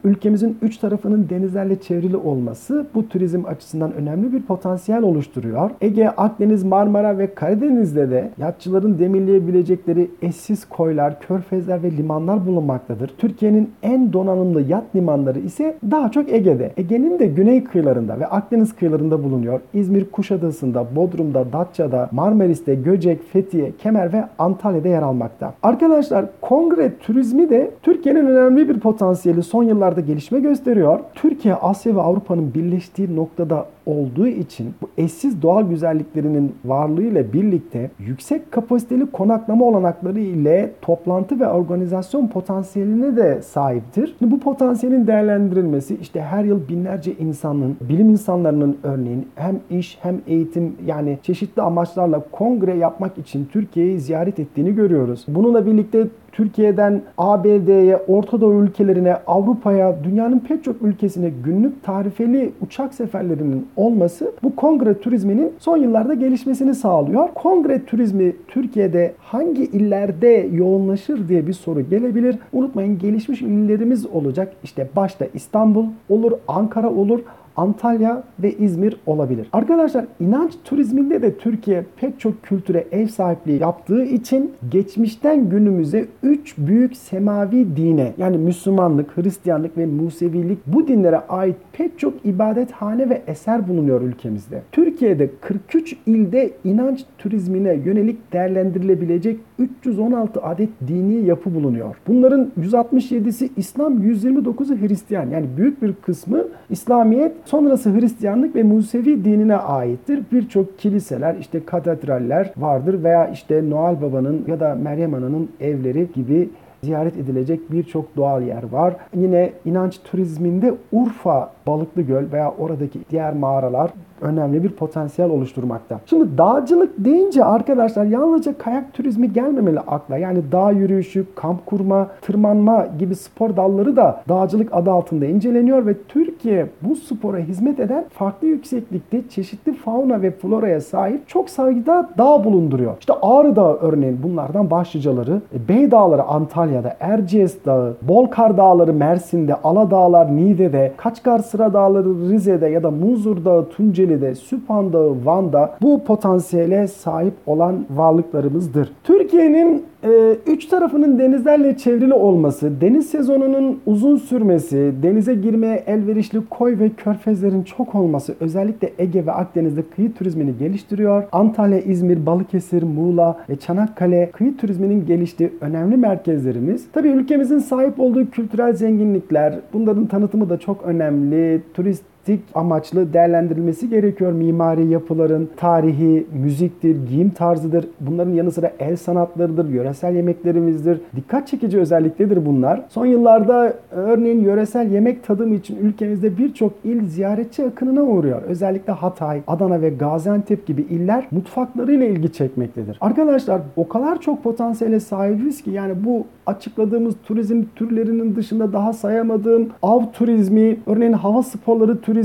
Ülkemizin 0.03 0.57
üç 0.61 0.77
tarafının 0.77 1.27
denizlerle 1.29 1.81
çevrili 1.81 2.17
olması 2.17 2.85
bu 2.95 3.09
turizm 3.09 3.45
açısından 3.45 3.93
önemli 3.93 4.33
bir 4.33 4.41
potansiyel 4.41 5.03
oluşturuyor. 5.03 5.71
Ege, 5.81 6.07
Akdeniz, 6.07 6.63
Marmara 6.63 7.17
ve 7.17 7.33
Karadeniz'de 7.33 8.09
de 8.09 8.29
yatçıların 8.37 8.99
demirleyebilecekleri 8.99 10.11
eşsiz 10.21 10.65
koylar, 10.65 11.19
körfezler 11.19 11.83
ve 11.83 11.91
limanlar 11.91 12.45
bulunmaktadır. 12.45 13.11
Türkiye'nin 13.17 13.69
en 13.83 14.13
donanımlı 14.13 14.61
yat 14.61 14.83
limanları 14.95 15.39
ise 15.39 15.77
daha 15.91 16.11
çok 16.11 16.31
Ege'de. 16.31 16.71
Ege'nin 16.77 17.19
de 17.19 17.27
güney 17.27 17.63
kıyılarında 17.63 18.19
ve 18.19 18.27
Akdeniz 18.27 18.75
kıyılarında 18.75 19.23
bulunuyor. 19.23 19.59
İzmir, 19.73 20.05
Kuşadası'nda, 20.11 20.85
Bodrum'da, 20.95 21.53
Datça'da, 21.53 22.09
Marmaris'te, 22.11 22.75
Göcek, 22.75 23.23
Fethiye, 23.23 23.71
Kemer 23.77 24.13
ve 24.13 24.23
Antalya'da 24.39 24.87
yer 24.87 25.01
almakta. 25.01 25.53
Arkadaşlar 25.63 26.25
kongre 26.41 26.91
turizmi 26.99 27.49
de 27.49 27.71
Türkiye'nin 27.83 28.25
önemli 28.25 28.69
bir 28.69 28.79
potansiyeli 29.27 29.43
son 29.43 29.63
yıllarda 29.63 30.01
gelişme 30.01 30.39
gösteriyor. 30.39 30.99
Türkiye, 31.15 31.55
Asya 31.55 31.95
ve 31.95 32.01
Avrupa'nın 32.01 32.53
birleştiği 32.53 33.15
noktada 33.15 33.65
olduğu 33.85 34.27
için 34.27 34.73
bu 34.81 34.89
eşsiz 34.97 35.41
doğal 35.41 35.69
güzelliklerinin 35.69 36.55
varlığıyla 36.65 37.33
birlikte 37.33 37.91
yüksek 37.99 38.51
kapasiteli 38.51 39.11
konaklama 39.11 39.65
olanakları 39.65 40.19
ile 40.19 40.71
toplantı 40.81 41.39
ve 41.39 41.47
organizasyon 41.47 42.27
potansiyeline 42.27 43.17
de 43.17 43.41
sahiptir. 43.41 44.15
Bu 44.21 44.39
potansiyelin 44.39 45.07
değerlendirilmesi 45.07 45.97
işte 46.01 46.21
her 46.21 46.43
yıl 46.43 46.67
binlerce 46.67 47.13
insanın, 47.13 47.77
bilim 47.89 48.09
insanlarının 48.09 48.77
örneğin 48.83 49.27
hem 49.35 49.59
iş 49.69 49.97
hem 50.01 50.21
eğitim 50.27 50.75
yani 50.85 51.17
çeşitli 51.23 51.61
amaçlarla 51.61 52.23
kongre 52.31 52.77
yapmak 52.77 53.17
için 53.17 53.47
Türkiye'yi 53.51 53.99
ziyaret 53.99 54.39
ettiğini 54.39 54.75
görüyoruz. 54.75 55.25
Bununla 55.27 55.65
birlikte 55.65 56.07
Türkiye'den 56.37 57.01
ABD'ye, 57.17 57.97
Orta 58.07 58.41
Doğu 58.41 58.63
ülkelerine, 58.63 59.15
Avrupa'ya, 59.27 60.03
dünyanın 60.03 60.39
pek 60.39 60.63
çok 60.63 60.81
ülkesine 60.81 61.31
günlük 61.45 61.83
tarifeli 61.83 62.51
uçak 62.61 62.93
seferlerinin 62.93 63.67
olması 63.75 64.31
bu 64.43 64.55
kongre 64.55 64.99
turizminin 64.99 65.53
son 65.59 65.77
yıllarda 65.77 66.13
gelişmesini 66.13 66.75
sağlıyor. 66.75 67.27
Kongre 67.35 67.85
turizmi 67.85 68.35
Türkiye'de 68.47 69.13
hangi 69.19 69.63
illerde 69.63 70.49
yoğunlaşır 70.51 71.27
diye 71.27 71.47
bir 71.47 71.53
soru 71.53 71.81
gelebilir. 71.89 72.35
Unutmayın 72.53 72.99
gelişmiş 72.99 73.41
illerimiz 73.41 74.05
olacak. 74.05 74.53
İşte 74.63 74.89
başta 74.95 75.25
İstanbul 75.33 75.85
olur, 76.09 76.31
Ankara 76.47 76.89
olur. 76.89 77.19
Antalya 77.57 78.23
ve 78.39 78.53
İzmir 78.53 78.97
olabilir. 79.05 79.47
Arkadaşlar 79.53 80.05
inanç 80.19 80.53
turizminde 80.65 81.21
de 81.21 81.37
Türkiye 81.37 81.85
pek 81.97 82.19
çok 82.19 82.43
kültüre 82.43 82.87
ev 82.91 83.07
sahipliği 83.07 83.61
yaptığı 83.61 84.03
için 84.03 84.51
geçmişten 84.71 85.49
günümüze 85.49 86.05
3 86.23 86.57
büyük 86.57 86.97
semavi 86.97 87.77
dine 87.77 88.13
yani 88.17 88.37
Müslümanlık, 88.37 89.17
Hristiyanlık 89.17 89.77
ve 89.77 89.85
Musevilik 89.85 90.59
bu 90.67 90.87
dinlere 90.87 91.17
ait 91.17 91.55
pek 91.77 91.99
çok 91.99 92.25
ibadethane 92.25 93.09
ve 93.09 93.21
eser 93.27 93.67
bulunuyor 93.67 94.01
ülkemizde. 94.01 94.61
Türkiye'de 94.71 95.29
43 95.41 95.95
ilde 96.05 96.51
inanç 96.63 97.05
turizmine 97.17 97.73
yönelik 97.73 98.33
değerlendirilebilecek 98.33 99.39
316 99.59 100.41
adet 100.41 100.69
dini 100.87 101.25
yapı 101.25 101.55
bulunuyor. 101.55 101.95
Bunların 102.07 102.51
167'si 102.61 103.49
İslam, 103.57 104.03
129'u 104.03 104.87
Hristiyan. 104.87 105.29
Yani 105.29 105.45
büyük 105.57 105.81
bir 105.81 105.93
kısmı 105.93 106.43
İslamiyet, 106.69 107.31
sonrası 107.45 107.93
Hristiyanlık 107.93 108.55
ve 108.55 108.63
Musevi 108.63 109.25
dinine 109.25 109.55
aittir. 109.55 110.19
Birçok 110.31 110.79
kiliseler, 110.79 111.35
işte 111.39 111.65
katedraller 111.65 112.53
vardır 112.57 113.03
veya 113.03 113.27
işte 113.27 113.69
Noel 113.69 114.01
Baba'nın 114.01 114.45
ya 114.47 114.59
da 114.59 114.75
Meryem 114.75 115.13
Ana'nın 115.13 115.49
evleri 115.59 116.07
gibi 116.15 116.49
ziyaret 116.83 117.17
edilecek 117.17 117.71
birçok 117.71 118.15
doğal 118.15 118.43
yer 118.43 118.63
var. 118.71 118.95
Yine 119.15 119.51
inanç 119.65 119.99
turizminde 120.03 120.73
Urfa 120.91 121.56
Balıklı 121.67 122.01
Göl 122.01 122.31
veya 122.31 122.53
oradaki 122.59 122.99
diğer 123.09 123.33
mağaralar 123.33 123.91
önemli 124.21 124.63
bir 124.63 124.69
potansiyel 124.69 125.31
oluşturmakta. 125.31 125.99
Şimdi 126.05 126.37
dağcılık 126.37 126.93
deyince 126.97 127.45
arkadaşlar 127.45 128.05
yalnızca 128.05 128.57
kayak 128.57 128.93
turizmi 128.93 129.33
gelmemeli 129.33 129.79
akla. 129.79 130.17
Yani 130.17 130.51
dağ 130.51 130.71
yürüyüşü, 130.71 131.25
kamp 131.35 131.65
kurma, 131.65 132.07
tırmanma 132.21 132.87
gibi 132.99 133.15
spor 133.15 133.55
dalları 133.55 133.95
da 133.95 134.21
dağcılık 134.29 134.69
adı 134.73 134.91
altında 134.91 135.25
inceleniyor 135.25 135.85
ve 135.85 135.93
Türkiye 136.07 136.67
bu 136.81 136.95
spora 136.95 137.37
hizmet 137.37 137.79
eden 137.79 138.05
farklı 138.09 138.47
yükseklikte 138.47 139.29
çeşitli 139.29 139.73
fauna 139.73 140.21
ve 140.21 140.31
floraya 140.31 140.81
sahip 140.81 141.27
çok 141.27 141.49
sayıda 141.49 142.09
dağ 142.17 142.43
bulunduruyor. 142.43 142.95
İşte 142.99 143.13
Ağrı 143.21 143.55
Dağı 143.55 143.73
örneğin 143.73 144.19
bunlardan 144.23 144.71
başlıcaları. 144.71 145.41
E, 145.55 145.67
Bey 145.67 145.91
Dağları 145.91 146.23
Antalya'da, 146.23 146.95
Erciyes 146.99 147.65
Dağı, 147.65 147.95
Bolkar 148.01 148.57
Dağları 148.57 148.93
Mersin'de, 148.93 149.55
Aladağlar 149.55 150.35
Niğde'de, 150.35 150.93
Kaçkar 150.97 151.39
Sıra 151.57 151.73
Dağları 151.73 152.29
Rize'de 152.29 152.67
ya 152.67 152.83
da 152.83 152.91
Muzur 152.91 153.45
Dağı 153.45 153.69
Tunceli 153.69 154.07
Kocaeli'de, 154.07 154.35
Süphan 154.35 154.93
Dağı, 154.93 155.25
Van'da 155.25 155.77
bu 155.81 156.03
potansiyele 156.03 156.87
sahip 156.87 157.33
olan 157.45 157.85
varlıklarımızdır. 157.89 158.89
Türkiye'nin 159.03 159.85
e, 160.03 160.37
üç 160.47 160.65
tarafının 160.65 161.19
denizlerle 161.19 161.77
çevrili 161.77 162.13
olması, 162.13 162.81
deniz 162.81 163.09
sezonunun 163.09 163.79
uzun 163.85 164.15
sürmesi, 164.15 164.93
denize 165.03 165.35
girmeye 165.35 165.83
elverişli 165.87 166.45
koy 166.49 166.79
ve 166.79 166.89
körfezlerin 166.89 167.63
çok 167.63 167.95
olması 167.95 168.35
özellikle 168.39 168.91
Ege 168.97 169.25
ve 169.25 169.31
Akdeniz'de 169.31 169.81
kıyı 169.95 170.13
turizmini 170.13 170.57
geliştiriyor. 170.57 171.23
Antalya, 171.31 171.79
İzmir, 171.79 172.25
Balıkesir, 172.25 172.83
Muğla 172.83 173.37
ve 173.49 173.55
Çanakkale 173.55 174.29
kıyı 174.31 174.57
turizminin 174.57 175.05
geliştiği 175.05 175.53
önemli 175.61 175.97
merkezlerimiz. 175.97 176.87
Tabii 176.93 177.07
ülkemizin 177.07 177.59
sahip 177.59 177.99
olduğu 177.99 178.29
kültürel 178.29 178.73
zenginlikler, 178.73 179.59
bunların 179.73 180.05
tanıtımı 180.05 180.49
da 180.49 180.57
çok 180.57 180.83
önemli. 180.85 181.61
Turist 181.73 182.03
turistik 182.27 182.55
amaçlı 182.55 183.13
değerlendirilmesi 183.13 183.89
gerekiyor. 183.89 184.31
Mimari 184.31 184.87
yapıların, 184.87 185.49
tarihi, 185.57 186.27
müziktir, 186.43 187.07
giyim 187.09 187.29
tarzıdır. 187.29 187.85
Bunların 187.99 188.31
yanı 188.31 188.51
sıra 188.51 188.71
el 188.79 188.95
sanatlarıdır, 188.95 189.69
yöresel 189.69 190.15
yemeklerimizdir. 190.15 191.01
Dikkat 191.15 191.47
çekici 191.47 191.79
özelliktedir 191.79 192.45
bunlar. 192.45 192.81
Son 192.89 193.05
yıllarda 193.05 193.73
örneğin 193.91 194.43
yöresel 194.43 194.91
yemek 194.91 195.23
tadımı 195.23 195.55
için 195.55 195.75
ülkemizde 195.75 196.37
birçok 196.37 196.71
il 196.83 197.05
ziyaretçi 197.05 197.65
akınına 197.65 198.03
uğruyor. 198.03 198.41
Özellikle 198.41 198.93
Hatay, 198.93 199.41
Adana 199.47 199.81
ve 199.81 199.89
Gaziantep 199.89 200.67
gibi 200.67 200.81
iller 200.81 201.27
mutfaklarıyla 201.31 202.05
ilgi 202.05 202.31
çekmektedir. 202.33 202.97
Arkadaşlar 203.01 203.61
o 203.75 203.87
kadar 203.87 204.21
çok 204.21 204.43
potansiyele 204.43 204.99
sahibiz 204.99 205.61
ki 205.61 205.71
yani 205.71 205.93
bu 206.05 206.25
açıkladığımız 206.45 207.15
turizm 207.23 207.63
türlerinin 207.75 208.35
dışında 208.35 208.73
daha 208.73 208.93
sayamadığım 208.93 209.69
av 209.81 210.01
turizmi, 210.13 210.77
örneğin 210.85 211.13
hava 211.13 211.43
sporları 211.43 212.01
turizmi, 212.01 212.16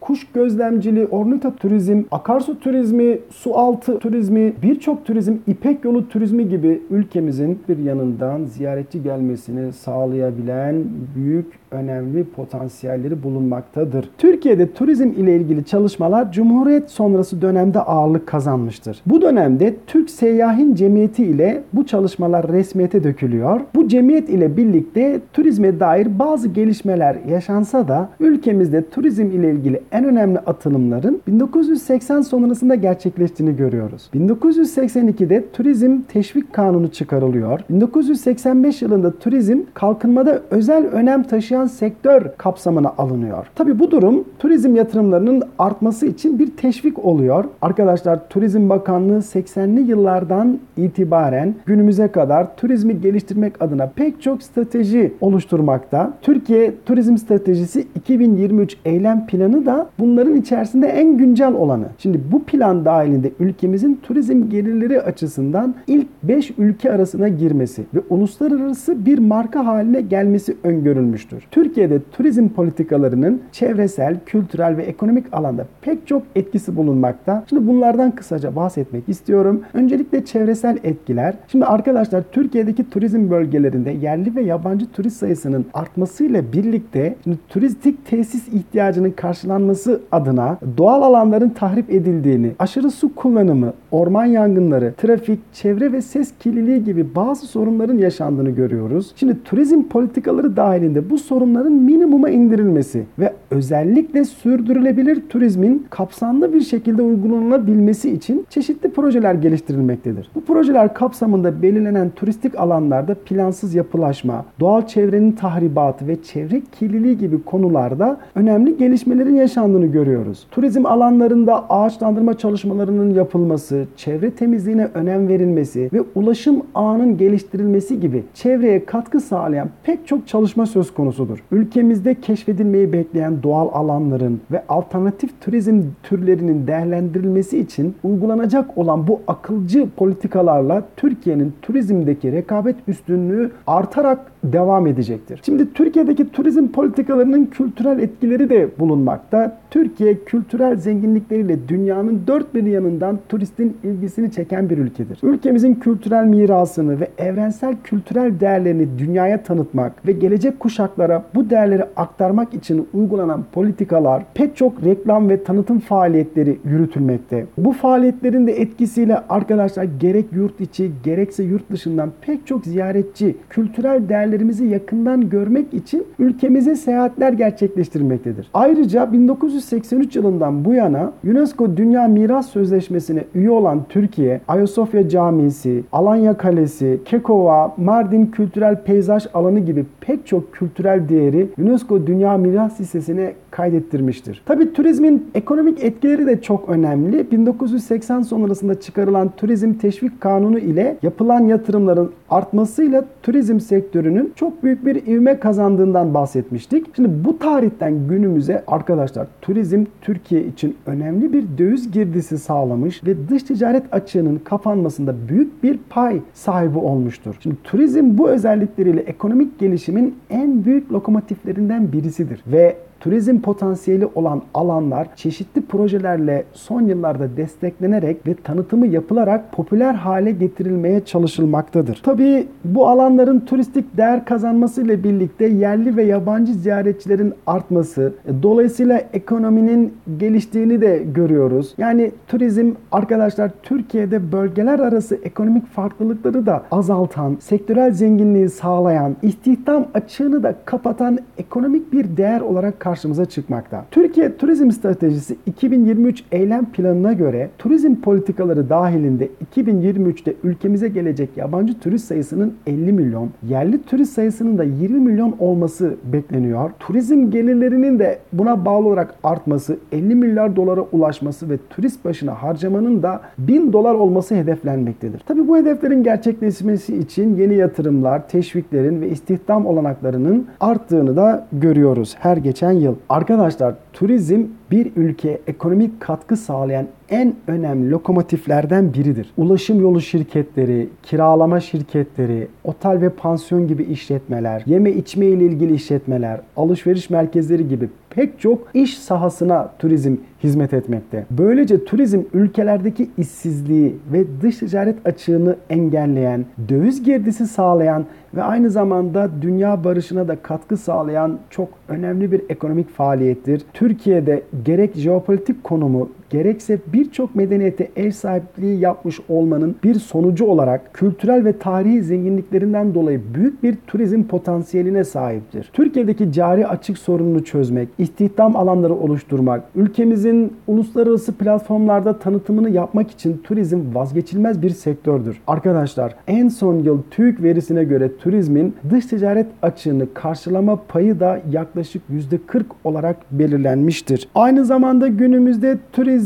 kuş 0.00 0.26
gözlemciliği, 0.32 1.06
ornita 1.06 1.54
turizm, 1.56 2.02
akarsu 2.10 2.60
turizmi, 2.60 3.18
su 3.30 3.58
altı 3.58 3.98
turizmi, 3.98 4.52
birçok 4.62 5.04
turizm, 5.04 5.34
ipek 5.46 5.84
yolu 5.84 6.08
turizmi 6.08 6.48
gibi 6.48 6.82
ülkemizin 6.90 7.58
bir 7.68 7.78
yanından 7.78 8.44
ziyaretçi 8.44 9.02
gelmesini 9.02 9.72
sağlayabilen 9.72 10.84
büyük 11.16 11.59
önemli 11.70 12.24
potansiyelleri 12.24 13.22
bulunmaktadır. 13.22 14.10
Türkiye'de 14.18 14.72
turizm 14.72 15.08
ile 15.08 15.36
ilgili 15.36 15.64
çalışmalar 15.64 16.32
Cumhuriyet 16.32 16.90
sonrası 16.90 17.42
dönemde 17.42 17.80
ağırlık 17.80 18.26
kazanmıştır. 18.26 19.02
Bu 19.06 19.22
dönemde 19.22 19.74
Türk 19.86 20.10
Seyyahin 20.10 20.74
Cemiyeti 20.74 21.24
ile 21.24 21.62
bu 21.72 21.86
çalışmalar 21.86 22.48
resmiyete 22.48 23.04
dökülüyor. 23.04 23.60
Bu 23.74 23.88
cemiyet 23.88 24.28
ile 24.28 24.56
birlikte 24.56 25.20
turizme 25.32 25.80
dair 25.80 26.18
bazı 26.18 26.48
gelişmeler 26.48 27.16
yaşansa 27.28 27.88
da 27.88 28.08
ülkemizde 28.20 28.90
turizm 28.90 29.26
ile 29.26 29.50
ilgili 29.52 29.80
en 29.92 30.04
önemli 30.04 30.38
atılımların 30.38 31.20
1980 31.26 32.20
sonrasında 32.20 32.74
gerçekleştiğini 32.74 33.56
görüyoruz. 33.56 34.10
1982'de 34.14 35.44
Turizm 35.52 36.00
Teşvik 36.08 36.52
Kanunu 36.52 36.88
çıkarılıyor. 36.88 37.60
1985 37.70 38.82
yılında 38.82 39.18
turizm 39.18 39.58
kalkınmada 39.74 40.40
özel 40.50 40.86
önem 40.86 41.22
taşıyan 41.22 41.59
sektör 41.66 42.22
kapsamına 42.38 42.94
alınıyor. 42.98 43.46
Tabi 43.54 43.78
bu 43.78 43.90
durum 43.90 44.24
turizm 44.38 44.76
yatırımlarının 44.76 45.42
artması 45.58 46.06
için 46.06 46.38
bir 46.38 46.56
teşvik 46.56 47.04
oluyor. 47.04 47.44
Arkadaşlar 47.62 48.28
Turizm 48.28 48.68
Bakanlığı 48.68 49.18
80'li 49.18 49.80
yıllardan 49.80 50.58
itibaren 50.76 51.54
günümüze 51.66 52.08
kadar 52.08 52.56
turizmi 52.56 53.00
geliştirmek 53.00 53.62
adına 53.62 53.86
pek 53.96 54.22
çok 54.22 54.42
strateji 54.42 55.14
oluşturmakta. 55.20 56.12
Türkiye 56.22 56.74
Turizm 56.86 57.16
Stratejisi 57.16 57.86
2023 57.94 58.76
eylem 58.84 59.26
planı 59.26 59.66
da 59.66 59.88
bunların 59.98 60.36
içerisinde 60.36 60.86
en 60.86 61.18
güncel 61.18 61.54
olanı. 61.54 61.86
Şimdi 61.98 62.20
bu 62.32 62.44
plan 62.44 62.84
dahilinde 62.84 63.32
ülkemizin 63.40 64.00
turizm 64.02 64.50
gelirleri 64.50 65.00
açısından 65.00 65.74
ilk 65.86 66.06
5 66.22 66.52
ülke 66.58 66.92
arasına 66.92 67.28
girmesi 67.28 67.84
ve 67.94 68.00
uluslararası 68.10 69.06
bir 69.06 69.18
marka 69.18 69.66
haline 69.66 70.00
gelmesi 70.00 70.56
öngörülmüştür. 70.64 71.46
Türkiye'de 71.50 72.00
turizm 72.12 72.48
politikalarının 72.48 73.42
çevresel, 73.52 74.16
kültürel 74.26 74.76
ve 74.76 74.82
ekonomik 74.82 75.26
alanda 75.32 75.66
pek 75.80 76.06
çok 76.06 76.22
etkisi 76.34 76.76
bulunmakta. 76.76 77.44
Şimdi 77.48 77.66
bunlardan 77.66 78.10
kısaca 78.10 78.56
bahsetmek 78.56 79.08
istiyorum. 79.08 79.60
Öncelikle 79.74 80.24
çevresel 80.24 80.78
etkiler. 80.84 81.34
Şimdi 81.48 81.64
arkadaşlar 81.64 82.22
Türkiye'deki 82.32 82.90
turizm 82.90 83.30
bölgelerinde 83.30 83.90
yerli 83.90 84.36
ve 84.36 84.42
yabancı 84.42 84.86
turist 84.92 85.16
sayısının 85.16 85.66
artmasıyla 85.74 86.52
birlikte 86.52 87.14
şimdi 87.24 87.38
turistik 87.48 88.06
tesis 88.06 88.48
ihtiyacının 88.48 89.10
karşılanması 89.10 90.00
adına 90.12 90.58
doğal 90.78 91.02
alanların 91.02 91.48
tahrip 91.48 91.90
edildiğini, 91.90 92.52
aşırı 92.58 92.90
su 92.90 93.14
kullanımı, 93.14 93.72
orman 93.90 94.24
yangınları, 94.24 94.94
trafik, 94.96 95.40
çevre 95.52 95.92
ve 95.92 96.02
ses 96.02 96.32
kirliliği 96.38 96.84
gibi 96.84 97.14
bazı 97.14 97.46
sorunların 97.46 97.98
yaşandığını 97.98 98.50
görüyoruz. 98.50 99.12
Şimdi 99.16 99.44
turizm 99.44 99.82
politikaları 99.82 100.56
dahilinde 100.56 101.10
bu 101.10 101.18
sorunların 101.40 101.72
minimuma 101.72 102.30
indirilmesi 102.30 103.04
ve 103.18 103.32
özellikle 103.50 104.24
sürdürülebilir 104.24 105.28
turizmin 105.28 105.86
kapsamlı 105.90 106.52
bir 106.54 106.60
şekilde 106.60 107.02
uygulanabilmesi 107.02 108.10
için 108.10 108.46
çeşitli 108.50 108.90
projeler 108.90 109.34
geliştirilmektedir. 109.34 110.30
Bu 110.34 110.44
projeler 110.44 110.94
kapsamında 110.94 111.62
belirlenen 111.62 112.10
turistik 112.10 112.58
alanlarda 112.58 113.14
plansız 113.14 113.74
yapılaşma, 113.74 114.44
doğal 114.60 114.86
çevrenin 114.86 115.32
tahribatı 115.32 116.06
ve 116.06 116.22
çevre 116.22 116.62
kirliliği 116.78 117.18
gibi 117.18 117.42
konularda 117.42 118.20
önemli 118.34 118.76
gelişmelerin 118.76 119.34
yaşandığını 119.34 119.86
görüyoruz. 119.86 120.46
Turizm 120.50 120.86
alanlarında 120.86 121.70
ağaçlandırma 121.70 122.38
çalışmalarının 122.38 123.10
yapılması, 123.10 123.84
çevre 123.96 124.30
temizliğine 124.30 124.88
önem 124.94 125.28
verilmesi 125.28 125.90
ve 125.92 126.00
ulaşım 126.14 126.62
ağının 126.74 127.18
geliştirilmesi 127.18 128.00
gibi 128.00 128.24
çevreye 128.34 128.84
katkı 128.84 129.20
sağlayan 129.20 129.68
pek 129.82 130.06
çok 130.06 130.28
çalışma 130.28 130.66
söz 130.66 130.94
konusudur. 130.94 131.29
Ülkemizde 131.52 132.14
keşfedilmeyi 132.14 132.92
bekleyen 132.92 133.42
doğal 133.42 133.68
alanların 133.72 134.40
ve 134.50 134.62
alternatif 134.68 135.40
turizm 135.40 135.82
türlerinin 136.02 136.66
değerlendirilmesi 136.66 137.58
için 137.58 137.94
uygulanacak 138.02 138.78
olan 138.78 139.06
bu 139.06 139.20
akılcı 139.26 139.88
politikalarla 139.96 140.84
Türkiye'nin 140.96 141.52
turizmdeki 141.62 142.32
rekabet 142.32 142.76
üstünlüğü 142.88 143.50
artarak 143.66 144.18
devam 144.44 144.86
edecektir. 144.86 145.40
Şimdi 145.44 145.72
Türkiye'deki 145.72 146.30
turizm 146.30 146.68
politikalarının 146.68 147.44
kültürel 147.44 147.98
etkileri 147.98 148.50
de 148.50 148.68
bulunmakta. 148.78 149.58
Türkiye 149.70 150.24
kültürel 150.24 150.76
zenginlikleriyle 150.76 151.68
dünyanın 151.68 152.22
dört 152.26 152.54
bir 152.54 152.64
yanından 152.64 153.18
turistin 153.28 153.76
ilgisini 153.84 154.32
çeken 154.32 154.70
bir 154.70 154.78
ülkedir. 154.78 155.18
Ülkemizin 155.22 155.74
kültürel 155.74 156.24
mirasını 156.24 157.00
ve 157.00 157.08
evrensel 157.18 157.74
kültürel 157.84 158.40
değerlerini 158.40 158.98
dünyaya 158.98 159.42
tanıtmak 159.42 160.06
ve 160.06 160.12
gelecek 160.12 160.60
kuşaklara 160.60 161.19
bu 161.34 161.50
değerleri 161.50 161.84
aktarmak 161.96 162.54
için 162.54 162.88
uygulanan 162.94 163.44
politikalar 163.52 164.22
pek 164.34 164.56
çok 164.56 164.84
reklam 164.84 165.28
ve 165.28 165.44
tanıtım 165.44 165.78
faaliyetleri 165.78 166.58
yürütülmekte. 166.64 167.46
Bu 167.58 167.72
faaliyetlerin 167.72 168.46
de 168.46 168.52
etkisiyle 168.52 169.18
arkadaşlar 169.28 169.84
gerek 169.84 170.26
yurt 170.32 170.60
içi 170.60 170.90
gerekse 171.04 171.42
yurt 171.42 171.70
dışından 171.70 172.10
pek 172.20 172.46
çok 172.46 172.64
ziyaretçi 172.64 173.36
kültürel 173.50 174.08
değerlerimizi 174.08 174.66
yakından 174.66 175.28
görmek 175.30 175.74
için 175.74 176.06
ülkemize 176.18 176.74
seyahatler 176.76 177.32
gerçekleştirmektedir. 177.32 178.50
Ayrıca 178.54 179.12
1983 179.12 180.16
yılından 180.16 180.64
bu 180.64 180.74
yana 180.74 181.12
UNESCO 181.30 181.76
Dünya 181.76 182.08
Miras 182.08 182.48
Sözleşmesi'ne 182.48 183.24
üye 183.34 183.50
olan 183.50 183.80
Türkiye, 183.88 184.40
Ayasofya 184.48 185.08
Camisi, 185.08 185.82
Alanya 185.92 186.36
Kalesi, 186.36 187.00
Kekova, 187.04 187.74
Mardin 187.76 188.26
Kültürel 188.26 188.82
Peyzaj 188.82 189.26
Alanı 189.34 189.60
gibi 189.60 189.84
pek 190.00 190.26
çok 190.26 190.52
kültürel 190.52 190.99
değeri 191.08 191.48
UNESCO 191.58 192.06
Dünya 192.06 192.36
Miras 192.36 192.80
Listesi'ne 192.80 193.32
kaydettirmiştir. 193.50 194.42
Tabi 194.46 194.72
turizmin 194.72 195.30
ekonomik 195.34 195.84
etkileri 195.84 196.26
de 196.26 196.42
çok 196.42 196.68
önemli. 196.68 197.30
1980 197.30 198.22
sonrasında 198.22 198.80
çıkarılan 198.80 199.30
Turizm 199.36 199.72
Teşvik 199.72 200.20
Kanunu 200.20 200.58
ile 200.58 200.96
yapılan 201.02 201.40
yatırımların 201.40 202.10
artmasıyla 202.30 203.04
turizm 203.22 203.60
sektörünün 203.60 204.32
çok 204.36 204.62
büyük 204.62 204.86
bir 204.86 205.06
ivme 205.06 205.40
kazandığından 205.40 206.14
bahsetmiştik. 206.14 206.86
Şimdi 206.96 207.24
bu 207.24 207.38
tarihten 207.38 208.08
günümüze 208.08 208.64
arkadaşlar 208.66 209.26
turizm 209.42 209.84
Türkiye 210.00 210.44
için 210.44 210.76
önemli 210.86 211.32
bir 211.32 211.44
döviz 211.58 211.90
girdisi 211.90 212.38
sağlamış 212.38 213.04
ve 213.04 213.28
dış 213.28 213.42
ticaret 213.42 213.94
açığının 213.94 214.40
kapanmasında 214.44 215.14
büyük 215.28 215.62
bir 215.62 215.78
pay 215.90 216.20
sahibi 216.34 216.78
olmuştur. 216.78 217.36
Şimdi 217.40 217.56
turizm 217.64 218.18
bu 218.18 218.28
özellikleriyle 218.28 219.00
ekonomik 219.00 219.58
gelişimin 219.58 220.14
en 220.30 220.64
büyük 220.64 220.92
lokomotiflerinden 220.92 221.92
birisidir 221.92 222.40
ve 222.46 222.76
turizm 223.00 223.40
potansiyeli 223.40 224.06
olan 224.14 224.42
alanlar 224.54 225.16
çeşitli 225.16 225.62
projelerle 225.62 226.44
son 226.52 226.82
yıllarda 226.82 227.36
desteklenerek 227.36 228.26
ve 228.26 228.34
tanıtımı 228.34 228.86
yapılarak 228.86 229.52
popüler 229.52 229.94
hale 229.94 230.30
getirilmeye 230.30 231.04
çalışılmaktadır. 231.04 232.00
Tabii 232.04 232.46
bu 232.64 232.88
alanların 232.88 233.40
turistik 233.40 233.96
değer 233.96 234.24
kazanması 234.24 234.82
ile 234.82 235.04
birlikte 235.04 235.46
yerli 235.46 235.96
ve 235.96 236.02
yabancı 236.02 236.52
ziyaretçilerin 236.52 237.34
artması, 237.46 238.14
e, 238.26 238.42
dolayısıyla 238.42 239.02
ekonominin 239.12 239.94
geliştiğini 240.18 240.80
de 240.80 241.02
görüyoruz. 241.14 241.74
Yani 241.78 242.12
turizm 242.28 242.72
arkadaşlar 242.92 243.50
Türkiye'de 243.62 244.32
bölgeler 244.32 244.78
arası 244.78 245.18
ekonomik 245.24 245.66
farklılıkları 245.66 246.46
da 246.46 246.62
azaltan, 246.70 247.36
sektörel 247.40 247.92
zenginliği 247.92 248.48
sağlayan, 248.48 249.16
istihdam 249.22 249.86
açığını 249.94 250.42
da 250.42 250.54
kapatan 250.64 251.18
ekonomik 251.38 251.92
bir 251.92 252.16
değer 252.16 252.40
olarak 252.40 252.80
karşımıza 252.90 253.24
çıkmakta. 253.24 253.84
Türkiye 253.90 254.36
Turizm 254.36 254.70
Stratejisi 254.70 255.36
2023 255.46 256.24
eylem 256.32 256.64
planına 256.64 257.12
göre 257.12 257.50
turizm 257.58 257.94
politikaları 257.94 258.68
dahilinde 258.70 259.28
2023'te 259.54 260.34
ülkemize 260.44 260.88
gelecek 260.88 261.36
yabancı 261.36 261.80
turist 261.80 262.04
sayısının 262.04 262.54
50 262.66 262.92
milyon, 262.92 263.30
yerli 263.48 263.82
turist 263.82 264.12
sayısının 264.12 264.58
da 264.58 264.64
20 264.64 265.00
milyon 265.00 265.36
olması 265.38 265.94
bekleniyor. 266.12 266.70
Turizm 266.78 267.30
gelirlerinin 267.30 267.98
de 267.98 268.18
buna 268.32 268.64
bağlı 268.64 268.86
olarak 268.86 269.14
artması, 269.24 269.78
50 269.92 270.14
milyar 270.14 270.56
dolara 270.56 270.80
ulaşması 270.92 271.50
ve 271.50 271.58
turist 271.70 272.04
başına 272.04 272.42
harcamanın 272.42 273.02
da 273.02 273.20
1000 273.38 273.72
dolar 273.72 273.94
olması 273.94 274.34
hedeflenmektedir. 274.34 275.18
Tabi 275.18 275.48
bu 275.48 275.56
hedeflerin 275.56 276.02
gerçekleşmesi 276.02 276.96
için 276.96 277.36
yeni 277.36 277.54
yatırımlar, 277.54 278.28
teşviklerin 278.28 279.00
ve 279.00 279.08
istihdam 279.08 279.66
olanaklarının 279.66 280.46
arttığını 280.60 281.16
da 281.16 281.46
görüyoruz 281.52 282.16
her 282.18 282.36
geçen 282.36 282.79
yıl. 282.80 282.94
Arkadaşlar 283.08 283.74
turizm 283.92 284.44
bir 284.70 284.92
ülkeye 284.96 285.40
ekonomik 285.46 286.00
katkı 286.00 286.36
sağlayan 286.36 286.86
en 287.10 287.34
önemli 287.46 287.90
lokomotiflerden 287.90 288.94
biridir. 288.94 289.30
Ulaşım 289.36 289.80
yolu 289.80 290.00
şirketleri, 290.00 290.88
kiralama 291.02 291.60
şirketleri, 291.60 292.48
otel 292.64 293.00
ve 293.00 293.08
pansiyon 293.08 293.68
gibi 293.68 293.82
işletmeler, 293.82 294.62
yeme 294.66 294.90
içme 294.90 295.26
ile 295.26 295.44
ilgili 295.44 295.74
işletmeler, 295.74 296.40
alışveriş 296.56 297.10
merkezleri 297.10 297.68
gibi 297.68 297.88
pek 298.10 298.40
çok 298.40 298.68
iş 298.74 298.98
sahasına 298.98 299.70
turizm 299.78 300.16
hizmet 300.42 300.74
etmekte. 300.74 301.26
Böylece 301.30 301.84
turizm 301.84 302.22
ülkelerdeki 302.34 303.10
işsizliği 303.18 303.96
ve 304.12 304.24
dış 304.42 304.56
ticaret 304.56 305.06
açığını 305.06 305.56
engelleyen, 305.70 306.44
döviz 306.68 307.02
girdisi 307.02 307.46
sağlayan 307.46 308.06
ve 308.34 308.42
aynı 308.42 308.70
zamanda 308.70 309.30
dünya 309.42 309.84
barışına 309.84 310.28
da 310.28 310.36
katkı 310.36 310.76
sağlayan 310.76 311.38
çok 311.50 311.68
önemli 311.88 312.32
bir 312.32 312.42
ekonomik 312.48 312.90
faaliyettir. 312.90 313.62
Türkiye'de 313.72 314.42
gerek 314.64 314.94
jeopolitik 314.96 315.62
konumu 315.62 316.08
gerekse 316.30 316.78
birçok 316.92 317.36
medeniyete 317.36 317.88
ev 317.96 318.10
sahipliği 318.10 318.80
yapmış 318.80 319.20
olmanın 319.28 319.76
bir 319.84 319.94
sonucu 319.94 320.44
olarak 320.44 320.94
kültürel 320.94 321.44
ve 321.44 321.58
tarihi 321.58 322.02
zenginliklerinden 322.02 322.94
dolayı 322.94 323.20
büyük 323.34 323.62
bir 323.62 323.76
turizm 323.86 324.22
potansiyeline 324.22 325.04
sahiptir. 325.04 325.70
Türkiye'deki 325.72 326.32
cari 326.32 326.66
açık 326.66 326.98
sorununu 326.98 327.44
çözmek, 327.44 327.88
istihdam 327.98 328.56
alanları 328.56 328.94
oluşturmak, 328.94 329.62
ülkemizin 329.74 330.52
uluslararası 330.66 331.32
platformlarda 331.32 332.18
tanıtımını 332.18 332.70
yapmak 332.70 333.10
için 333.10 333.40
turizm 333.44 333.80
vazgeçilmez 333.94 334.62
bir 334.62 334.70
sektördür. 334.70 335.40
Arkadaşlar 335.46 336.14
en 336.26 336.48
son 336.48 336.74
yıl 336.74 337.02
TÜİK 337.10 337.42
verisine 337.42 337.84
göre 337.84 338.16
turizmin 338.16 338.74
dış 338.90 339.06
ticaret 339.06 339.46
açığını 339.62 340.14
karşılama 340.14 340.82
payı 340.88 341.20
da 341.20 341.40
yaklaşık 341.52 342.02
%40 342.10 342.64
olarak 342.84 343.16
belirlenmiştir. 343.30 344.28
Aynı 344.34 344.64
zamanda 344.64 345.08
günümüzde 345.08 345.78
turizm 345.92 346.19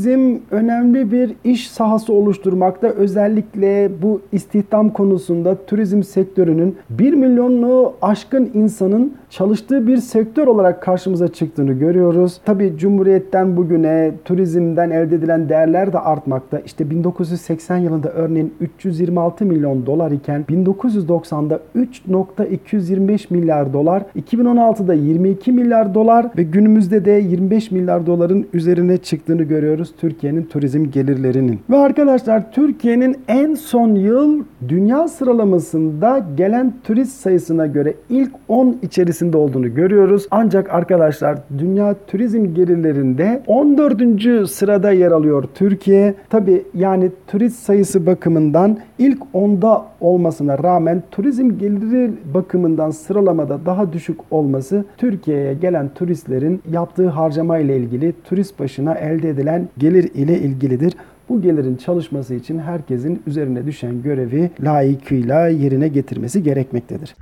önemli 0.50 1.12
bir 1.12 1.34
iş 1.44 1.70
sahası 1.70 2.12
oluşturmakta. 2.12 2.86
Özellikle 2.86 3.90
bu 4.02 4.20
istihdam 4.32 4.90
konusunda 4.90 5.56
turizm 5.66 6.02
sektörünün 6.02 6.76
1 6.90 7.12
milyonlu 7.12 7.92
aşkın 8.02 8.50
insanın 8.54 9.12
çalıştığı 9.30 9.86
bir 9.86 9.96
sektör 9.96 10.46
olarak 10.46 10.82
karşımıza 10.82 11.28
çıktığını 11.28 11.72
görüyoruz. 11.72 12.40
Tabi 12.44 12.74
Cumhuriyet'ten 12.78 13.56
bugüne 13.56 14.12
turizmden 14.24 14.90
elde 14.90 15.14
edilen 15.14 15.48
değerler 15.48 15.92
de 15.92 15.98
artmakta. 15.98 16.58
İşte 16.58 16.90
1980 16.90 17.76
yılında 17.76 18.10
örneğin 18.10 18.54
326 18.60 19.44
milyon 19.44 19.86
dolar 19.86 20.10
iken 20.10 20.44
1990'da 20.50 21.60
3.225 21.76 23.26
milyar 23.30 23.72
dolar, 23.72 24.02
2016'da 24.16 24.94
22 24.94 25.52
milyar 25.52 25.94
dolar 25.94 26.26
ve 26.36 26.42
günümüzde 26.42 27.04
de 27.04 27.10
25 27.10 27.70
milyar 27.70 28.06
doların 28.06 28.46
üzerine 28.52 28.96
çıktığını 28.96 29.42
görüyoruz 29.42 29.83
Türkiye'nin 30.00 30.42
turizm 30.42 30.90
gelirlerinin. 30.90 31.60
Ve 31.70 31.76
arkadaşlar 31.76 32.52
Türkiye'nin 32.52 33.16
en 33.28 33.54
son 33.54 33.94
yıl 33.94 34.44
dünya 34.68 35.08
sıralamasında 35.08 36.26
gelen 36.36 36.74
turist 36.84 37.20
sayısına 37.20 37.66
göre 37.66 37.94
ilk 38.10 38.30
10 38.48 38.76
içerisinde 38.82 39.36
olduğunu 39.36 39.74
görüyoruz. 39.74 40.26
Ancak 40.30 40.74
arkadaşlar 40.74 41.38
dünya 41.58 41.94
turizm 42.06 42.54
gelirlerinde 42.54 43.42
14. 43.46 44.50
sırada 44.50 44.90
yer 44.92 45.10
alıyor 45.10 45.44
Türkiye. 45.54 46.14
Tabi 46.30 46.62
yani 46.74 47.10
turist 47.26 47.58
sayısı 47.58 48.06
bakımından 48.06 48.78
ilk 48.98 49.22
10'da 49.34 49.84
olmasına 50.00 50.62
rağmen 50.62 51.02
turizm 51.10 51.58
geliri 51.58 52.10
bakımından 52.34 52.90
sıralamada 52.90 53.58
daha 53.66 53.92
düşük 53.92 54.20
olması 54.30 54.84
Türkiye'ye 54.96 55.54
gelen 55.54 55.88
turistlerin 55.88 56.62
yaptığı 56.70 57.08
harcama 57.08 57.58
ile 57.58 57.76
ilgili 57.76 58.14
turist 58.24 58.58
başına 58.60 58.94
elde 58.94 59.28
edilen 59.28 59.68
gelir 59.78 60.10
ile 60.14 60.38
ilgilidir. 60.38 60.92
Bu 61.28 61.42
gelirin 61.42 61.76
çalışması 61.76 62.34
için 62.34 62.58
herkesin 62.58 63.22
üzerine 63.26 63.66
düşen 63.66 64.02
görevi 64.02 64.50
layıkıyla 64.64 65.48
yerine 65.48 65.88
getirmesi 65.88 66.42
gerekmektedir. 66.42 67.14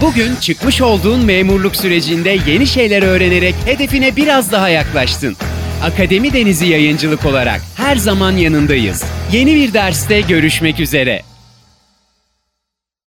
Bugün 0.00 0.34
çıkmış 0.40 0.82
olduğun 0.82 1.24
memurluk 1.24 1.76
sürecinde 1.76 2.36
yeni 2.46 2.66
şeyler 2.66 3.02
öğrenerek 3.02 3.54
hedefine 3.64 4.16
biraz 4.16 4.52
daha 4.52 4.68
yaklaştın. 4.68 5.34
Akademi 5.82 6.32
Denizi 6.32 6.66
Yayıncılık 6.66 7.26
olarak 7.26 7.60
her 7.76 7.96
zaman 7.96 8.32
yanındayız. 8.32 9.04
Yeni 9.32 9.54
bir 9.54 9.72
derste 9.72 10.20
görüşmek 10.20 10.80
üzere. 10.80 11.22